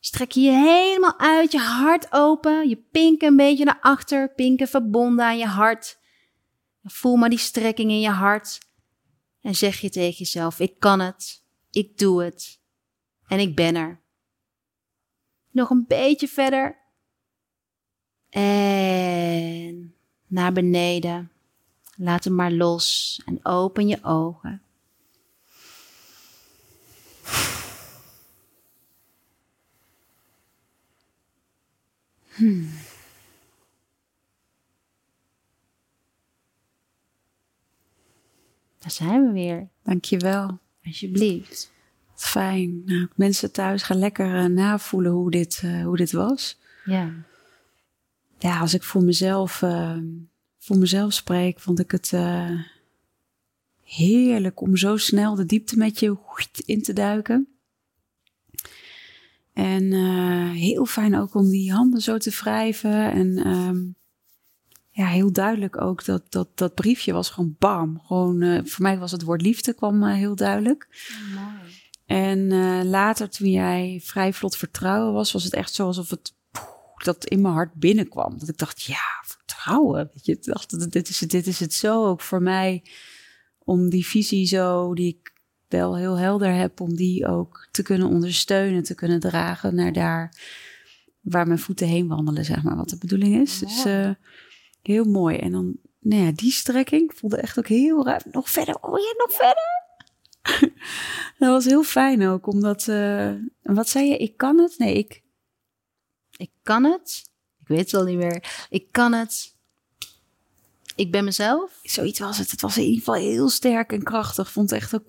[0.00, 2.68] Strek je je helemaal uit, je hart open.
[2.68, 5.98] Je pinken een beetje naar achter, pinken verbonden aan je hart.
[6.82, 8.58] Voel maar die strekking in je hart.
[9.40, 12.60] En zeg je tegen jezelf: Ik kan het, ik doe het
[13.26, 14.00] en ik ben er.
[15.50, 16.81] Nog een beetje verder.
[18.32, 19.94] En
[20.26, 21.30] naar beneden.
[21.96, 24.62] Laat hem maar los en open je ogen.
[32.34, 32.70] Hmm.
[38.78, 39.68] Daar zijn we weer.
[39.82, 40.58] Dankjewel.
[40.84, 41.72] Alsjeblieft.
[42.14, 42.82] Fijn.
[42.84, 46.58] Nou, mensen thuis gaan lekker uh, navoelen hoe dit, uh, hoe dit was.
[46.84, 47.30] Ja
[48.42, 49.98] ja, als ik voor mezelf uh,
[50.58, 52.60] voor mezelf spreek, vond ik het uh,
[53.84, 56.16] heerlijk om zo snel de diepte met je
[56.64, 57.48] in te duiken.
[59.52, 63.12] En uh, heel fijn ook om die handen zo te wrijven.
[63.12, 63.94] En um,
[64.90, 68.00] ja, heel duidelijk ook dat dat, dat briefje was gewoon bam.
[68.06, 70.88] Gewoon, voor mij was het woord liefde kwam heel duidelijk.
[71.34, 71.80] mooi.
[72.06, 72.48] En
[72.88, 76.34] later toen jij vrij vlot vertrouwen was, was het echt zo alsof het
[77.04, 78.38] dat in mijn hart binnenkwam.
[78.38, 80.10] Dat ik dacht, ja, vertrouwen.
[80.12, 82.84] Weet je, ik dacht, dit is, het, dit is het zo ook voor mij.
[83.58, 85.32] Om die visie zo, die ik
[85.68, 90.34] wel heel helder heb, om die ook te kunnen ondersteunen, te kunnen dragen naar daar
[91.20, 93.58] waar mijn voeten heen wandelen, zeg maar, wat de bedoeling is.
[93.58, 94.10] Dus uh,
[94.82, 95.36] heel mooi.
[95.36, 98.20] En dan, nou ja, die strekking voelde echt ook heel ruim.
[98.30, 99.80] Nog verder, oh ja, nog verder.
[101.38, 103.30] dat was heel fijn ook, omdat, uh,
[103.62, 104.78] wat zei je, ik kan het?
[104.78, 105.22] Nee, ik
[106.36, 107.30] ik kan het.
[107.60, 108.66] Ik weet het al niet meer.
[108.70, 109.54] Ik kan het.
[110.96, 111.78] Ik ben mezelf.
[111.82, 112.50] Zoiets was het.
[112.50, 114.52] Het was in ieder geval heel sterk en krachtig.
[114.52, 115.04] Vond het echt ook.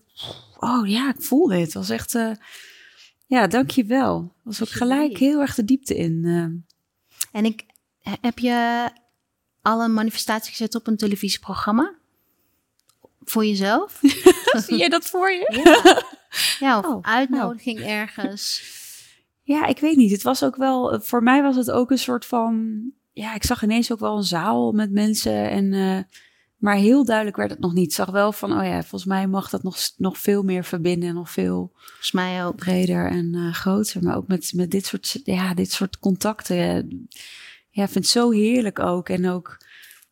[0.59, 1.63] Oh ja, ik voelde het.
[1.63, 2.13] Het was echt.
[2.13, 2.31] Uh,
[3.25, 4.33] ja, dankjewel.
[4.41, 6.21] Was ook gelijk heel erg de diepte in.
[6.23, 6.43] Uh.
[7.31, 7.65] En ik
[7.99, 8.89] heb je
[9.61, 11.93] al een manifestatie gezet op een televisieprogramma?
[13.23, 13.99] Voor jezelf?
[14.65, 15.61] Zie je dat voor je?
[15.63, 16.03] Ja,
[16.59, 17.89] ja of oh, uitnodiging nou.
[17.89, 18.61] ergens.
[19.43, 20.11] Ja, ik weet niet.
[20.11, 22.81] Het was ook wel, voor mij was het ook een soort van,
[23.11, 25.99] ja, ik zag ineens ook wel een zaal met mensen en, uh,
[26.57, 27.85] maar heel duidelijk werd het nog niet.
[27.85, 31.13] Ik zag wel van, oh ja, volgens mij mag dat nog, nog veel meer verbinden,
[31.13, 35.19] nog veel volgens mij ook breder en uh, groter, maar ook met, met dit soort,
[35.23, 36.57] ja, dit soort contacten.
[37.69, 39.57] Ja, ik vind het zo heerlijk ook en ook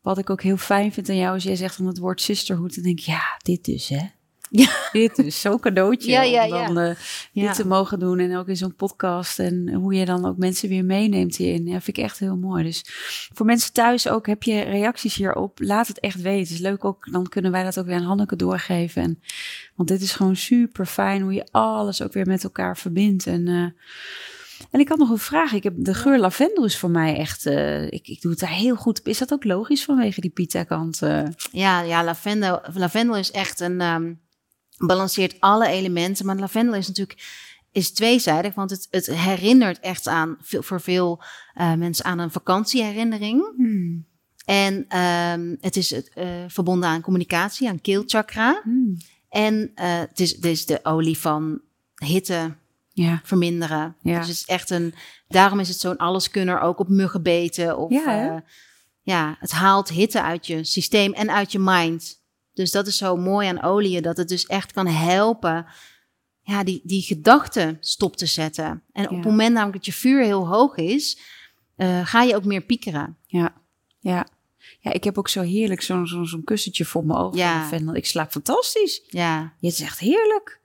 [0.02, 2.76] wat ik ook heel fijn vind aan jou als jij zegt van het woord sisterhood,
[2.76, 4.06] dan denk ik, ja, dit dus, hè.
[4.54, 4.90] Ja.
[4.92, 6.96] Dit is zo'n cadeautje ja, ja, om dan uh,
[7.34, 8.20] dit te mogen doen.
[8.20, 9.40] En ook in zo'n podcast.
[9.40, 11.66] En hoe je dan ook mensen weer meeneemt hierin.
[11.66, 12.64] Ja, vind ik echt heel mooi.
[12.64, 12.86] Dus
[13.34, 15.60] voor mensen thuis ook, heb je reacties hierop?
[15.62, 16.40] Laat het echt weten.
[16.40, 19.02] Het is leuk ook, dan kunnen wij dat ook weer aan Hanneke doorgeven.
[19.02, 19.22] En,
[19.76, 23.28] want dit is gewoon super fijn hoe je alles ook weer met elkaar verbindt.
[23.28, 23.48] En...
[23.48, 23.66] Uh,
[24.72, 25.54] en ik had nog een vraag.
[25.54, 27.46] Ik heb de geur lavendel is voor mij echt.
[27.46, 29.02] Uh, ik, ik doe het daar heel goed.
[29.04, 31.02] Is dat ook logisch vanwege die pita-kant?
[31.02, 31.24] Uh?
[31.52, 33.82] Ja, ja, lavendel, lavendel is echt een.
[33.82, 34.20] Um,
[34.86, 36.26] balanceert alle elementen.
[36.26, 41.24] Maar lavendel is natuurlijk is tweezijdig, want het, het herinnert echt aan voor veel
[41.56, 43.54] uh, mensen aan een vakantieherinnering.
[43.56, 44.06] Hmm.
[44.46, 46.02] En um, het is uh,
[46.48, 48.62] verbonden aan communicatie, aan keelchakra.
[48.64, 48.98] Hmm.
[49.30, 51.62] En uh, het, is, het is de olie van
[51.96, 52.56] hitte
[52.94, 53.22] ja.
[53.24, 53.96] verminderen.
[54.02, 54.18] Ja.
[54.18, 54.94] Dus het is echt een.
[55.28, 57.78] Daarom is het zo'n alleskunner ook op muggenbeten.
[57.78, 58.44] Of, ja,
[59.02, 62.21] ja, het haalt hitte uit je systeem en uit je mind.
[62.54, 65.66] Dus dat is zo mooi aan oliën, dat het dus echt kan helpen
[66.44, 68.84] ja, die, die gedachten stop te zetten.
[68.92, 71.20] En op het moment namelijk dat je vuur heel hoog is,
[71.78, 73.18] uh, ga je ook meer piekeren.
[73.26, 73.54] Ja,
[74.00, 74.28] ja.
[74.80, 77.38] Ja, ik heb ook zo heerlijk zo'n zo'n zo'n kussentje voor mijn ogen.
[77.38, 77.70] Ja.
[77.94, 79.04] Ik slaap fantastisch.
[79.08, 79.54] Ja.
[79.62, 80.60] Het is echt heerlijk.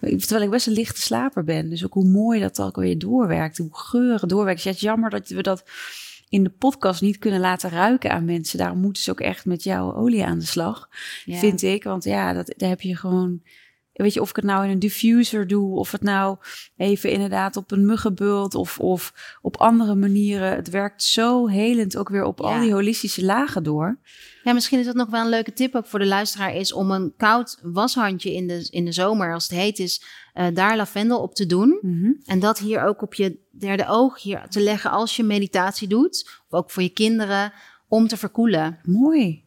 [0.00, 1.70] Terwijl ik best een lichte slaper ben.
[1.70, 3.58] Dus ook hoe mooi dat ook weer doorwerkt.
[3.58, 4.64] Hoe geuren doorwerkt.
[4.64, 5.64] het is jammer dat we dat
[6.32, 8.58] in de podcast niet kunnen laten ruiken aan mensen.
[8.58, 10.88] Daarom moeten ze ook echt met jouw olie aan de slag,
[11.24, 11.84] vind ik.
[11.84, 13.42] Want ja, dat, daar heb je gewoon...
[13.92, 16.36] Weet je, of ik het nou in een diffuser doe, of het nou
[16.76, 19.12] even inderdaad op een muggenbult of, of
[19.42, 20.54] op andere manieren.
[20.54, 23.98] Het werkt zo helend ook weer op al die holistische lagen door.
[24.42, 26.90] Ja, misschien is dat nog wel een leuke tip ook voor de luisteraar, is om
[26.90, 30.02] een koud washandje in de, in de zomer, als het heet is,
[30.34, 31.78] uh, daar lavendel op te doen.
[31.80, 32.12] Mhm.
[32.24, 36.40] En dat hier ook op je derde oog hier te leggen als je meditatie doet.
[36.48, 37.52] Of ook voor je kinderen,
[37.88, 38.78] om te verkoelen.
[38.82, 39.41] Mooi.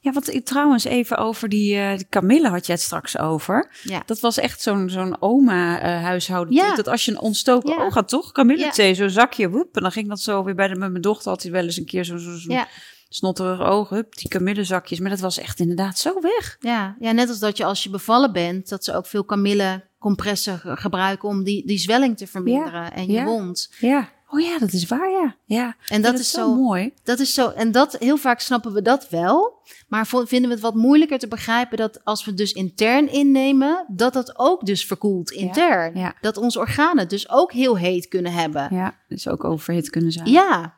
[0.00, 3.70] Ja, wat ik trouwens even over die uh, Camille had je het straks over.
[3.82, 4.02] Ja.
[4.06, 6.54] Dat was echt zo'n zo'n oma uh, huishouden.
[6.54, 6.74] Ja.
[6.74, 7.84] Dat als je een ontstoken ja.
[7.84, 8.32] oog had, toch?
[8.32, 8.70] Camille ja.
[8.70, 9.76] thee, zo'n zakje, woep.
[9.76, 11.76] En dan ging dat zo weer bij de, met mijn dochter had hij wel eens
[11.76, 12.68] een keer zo'n zo, zo ja
[13.12, 14.98] snotterige ogen, hup, die kamillezakjes.
[15.00, 16.56] Maar dat was echt inderdaad zo weg.
[16.60, 19.84] Ja, ja, net als dat je als je bevallen bent, dat ze ook veel kamille
[19.98, 23.72] compressen gebruiken om die, die zwelling te verminderen en je wond.
[23.78, 24.08] Ja.
[24.30, 25.34] Oh ja, dat is waar, ja.
[25.44, 25.76] ja.
[25.86, 26.92] En dat is zo mooi.
[27.02, 27.48] Dat is zo.
[27.48, 29.58] En dat heel vaak snappen we dat wel.
[29.88, 34.12] Maar vinden we het wat moeilijker te begrijpen dat als we dus intern innemen, dat
[34.12, 35.98] dat ook dus verkoelt intern.
[35.98, 38.68] Ja, Dat onze organen dus ook heel heet kunnen hebben.
[38.70, 40.30] Ja, dus ook overhit kunnen zijn.
[40.30, 40.74] Ja,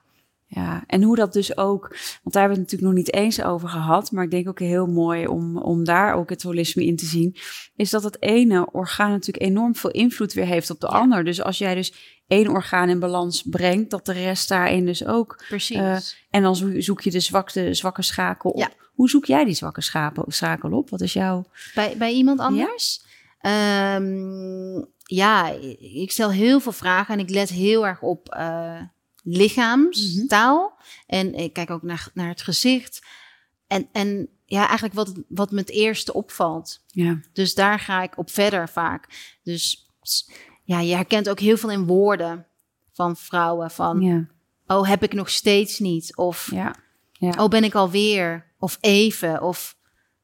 [0.54, 1.88] ja, en hoe dat dus ook,
[2.22, 4.58] want daar hebben we het natuurlijk nog niet eens over gehad, maar ik denk ook
[4.58, 7.36] heel mooi om, om daar ook het holisme in te zien,
[7.76, 11.24] is dat het ene orgaan natuurlijk enorm veel invloed weer heeft op de ander.
[11.24, 15.44] Dus als jij dus één orgaan in balans brengt, dat de rest daarin dus ook.
[15.48, 15.76] Precies.
[15.76, 15.96] Uh,
[16.30, 18.58] en dan zoek je de zwakte, zwakke schakel op.
[18.58, 18.70] Ja.
[18.92, 20.90] Hoe zoek jij die zwakke schakel, schakel op?
[20.90, 21.44] Wat is jouw...
[21.74, 23.04] Bij, bij iemand anders?
[23.40, 23.96] Ja?
[23.96, 28.34] Um, ja, ik stel heel veel vragen en ik let heel erg op...
[28.38, 28.80] Uh,
[29.22, 30.74] lichaamstaal.
[30.76, 30.82] Mhm.
[31.06, 33.02] En ik kijk ook naar, naar het gezicht.
[33.66, 36.84] En, en ja, eigenlijk wat, wat me het eerste opvalt.
[36.86, 37.20] Ja.
[37.32, 39.08] Dus daar ga ik op verder vaak.
[39.42, 39.86] Dus
[40.64, 42.46] ja, je herkent ook heel veel in woorden
[42.92, 43.70] van vrouwen.
[43.70, 44.26] Van, Ja.
[44.66, 46.16] oh, heb ik nog steeds niet?
[46.16, 46.74] Of, Ja.
[47.12, 47.30] Ja.
[47.38, 48.46] oh, ben ik alweer?
[48.58, 49.42] Of even?
[49.42, 49.76] Of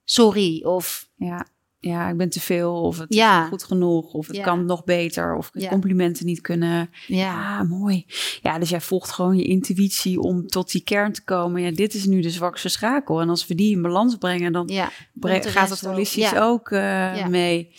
[0.04, 0.64] sorry?
[0.64, 1.46] Of Ja.
[1.80, 2.80] Ja, ik ben te veel.
[2.82, 3.34] Of het Ja.
[3.36, 4.12] is niet goed genoeg.
[4.12, 4.42] Of het Ja.
[4.42, 5.36] kan nog beter.
[5.36, 5.68] Of Ja.
[5.68, 6.90] complimenten niet kunnen.
[7.06, 8.06] ja, mooi.
[8.42, 11.62] Ja, dus jij volgt gewoon je intuïtie om tot die kern te komen.
[11.62, 13.20] Ja, dit is nu de zwakste schakel.
[13.20, 14.66] En als we die in balans brengen, dan
[15.12, 17.72] bre- gaat het holistisch ook eh, mee.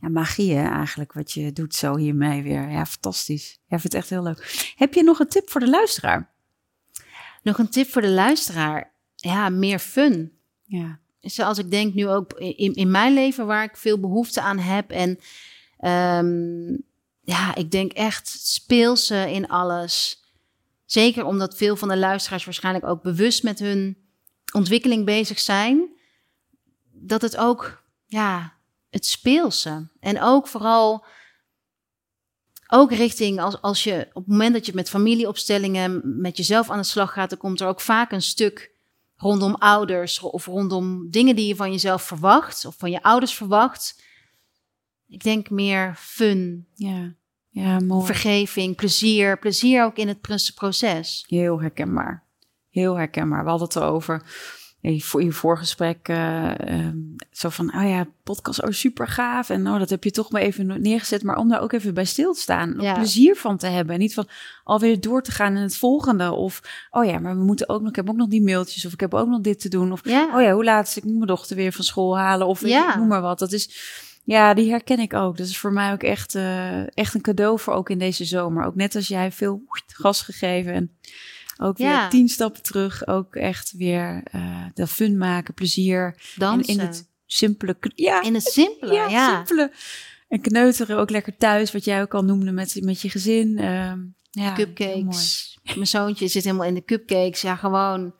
[0.00, 2.70] Ja, magie hè, eigenlijk, wat je doet zo hiermee weer.
[2.70, 3.58] Ja, fantastisch.
[3.66, 4.72] Ja, ik vind het echt heel leuk.
[4.76, 6.30] Heb je nog een tip voor de luisteraar?
[7.42, 8.92] Nog een tip voor de luisteraar.
[9.16, 10.32] Ja, meer fun.
[10.62, 14.58] Ja, Zoals ik denk nu ook in, in mijn leven waar ik veel behoefte aan
[14.58, 14.90] heb.
[14.90, 15.18] En
[15.78, 16.72] ehm,
[17.20, 20.24] ja, ik denk echt speelse in alles.
[20.84, 23.96] Zeker omdat veel van de luisteraars waarschijnlijk ook bewust met hun
[24.52, 25.88] ontwikkeling bezig zijn.
[26.92, 28.52] Dat het ook, ja,
[28.90, 29.88] het speelse.
[30.00, 31.04] En ook vooral,
[32.66, 36.78] ook richting als, als je op het moment dat je met familieopstellingen met jezelf aan
[36.78, 38.69] de slag gaat, dan komt er ook vaak een stuk
[39.20, 44.02] rondom ouders of rondom dingen die je van jezelf verwacht of van je ouders verwacht.
[45.08, 47.14] Ik denk meer fun, ja,
[47.48, 48.06] ja mooi.
[48.06, 49.38] vergeving, plezier.
[49.38, 51.24] Plezier ook in het pr- proces.
[51.28, 52.24] Heel herkenbaar.
[52.68, 53.42] Heel herkenbaar.
[53.44, 54.22] We hadden het erover
[54.82, 55.98] voor je voorgesprek.
[56.08, 56.96] eh, ehm,
[57.32, 59.50] zo van, oh ja, podcast, oh super gaaf.
[59.50, 61.22] En oh, dat heb je toch maar even neergezet.
[61.22, 62.72] Maar om daar ook even bij stil te staan.
[62.74, 62.94] Om Ja.
[62.94, 63.94] plezier van te hebben.
[63.94, 64.28] En niet van
[64.64, 66.32] alweer door te gaan in het volgende.
[66.32, 66.60] Of,
[66.90, 68.86] oh ja, maar we moeten ook nog, ik heb ook nog die mailtjes.
[68.86, 69.92] Of ik heb ook nog dit te doen.
[69.92, 72.46] Of, Ja, oh ja, hoe laat is ik moet mijn dochter weer van school halen.
[72.46, 72.90] Of Ja.
[72.90, 73.38] ik, noem maar wat.
[73.38, 73.70] Dat is,
[74.24, 75.36] ja, die herken ik ook.
[75.36, 78.64] Dat is voor mij ook echt, eh, echt een cadeau voor ook in deze zomer.
[78.64, 80.90] Ook net als jij veel gas gegeven en
[81.60, 82.08] ook weer Ja.
[82.08, 83.06] tien stappen terug.
[83.06, 86.14] Ook echt weer eh de fun maken, plezier.
[86.36, 86.74] dansen.
[86.74, 89.34] En in het simpele, ja, in het simpele, ja, ja.
[89.36, 89.72] simpele.
[90.28, 93.58] En kneuteren ook lekker thuis, wat jij ook al noemde met, met je gezin.
[93.58, 93.98] Ehm
[94.30, 94.52] ja.
[94.54, 95.58] Cupcakes.
[95.74, 97.40] Mijn zoontje zit helemaal in de cupcakes.
[97.40, 98.12] Ja, gewoon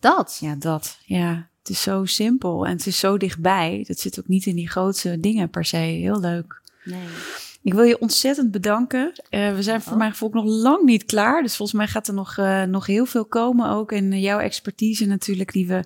[0.00, 0.38] dat.
[0.40, 0.98] Ja, dat.
[1.04, 3.84] Ja, het is zo simpel en het is zo dichtbij.
[3.86, 5.76] Dat zit ook niet in die grootste dingen per se.
[5.76, 6.60] Heel leuk.
[6.84, 7.08] Nee.
[7.64, 9.12] Ik wil je ontzettend bedanken.
[9.30, 9.98] Eh, we zijn voor Oh.
[9.98, 11.42] mijn gevoel nog lang niet klaar.
[11.42, 13.92] Dus volgens mij gaat er nog, eh, nog heel veel komen ook.
[13.92, 15.84] En eh, jouw expertise natuurlijk, die we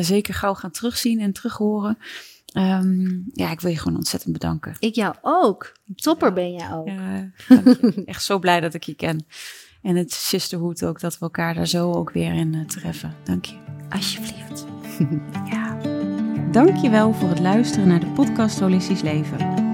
[0.00, 1.98] zeker gauw gaan terugzien en terughoren.
[2.46, 4.76] Ehm, ja, ik wil je gewoon ontzettend bedanken.
[4.78, 5.72] Ik jou ook.
[5.94, 6.86] Topper ben jij ook.
[7.48, 8.02] Dank je.
[8.06, 9.24] Echt zo blij dat ik je ken.
[9.82, 13.14] En het sisterhood ook, dat we elkaar daar zo ook weer in treffen.
[13.24, 13.56] Dank je.
[13.88, 14.64] Alsjeblieft.
[15.50, 15.78] Ja.
[16.50, 19.61] Dankjewel voor het luisteren naar de podcast Holistisch Leven.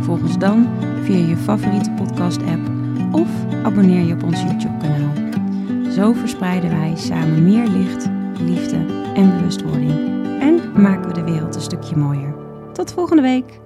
[0.00, 0.68] Volg ons dan
[1.02, 2.70] via je favoriete podcast-app
[3.12, 3.28] of
[3.62, 5.12] abonneer je op ons YouTube-kanaal.
[5.90, 8.08] Zo verspreiden wij samen meer licht,
[8.40, 8.76] liefde
[9.14, 9.92] en bewustwording.
[10.40, 12.34] En maken we de wereld een stukje mooier.
[12.72, 13.65] Tot volgende week!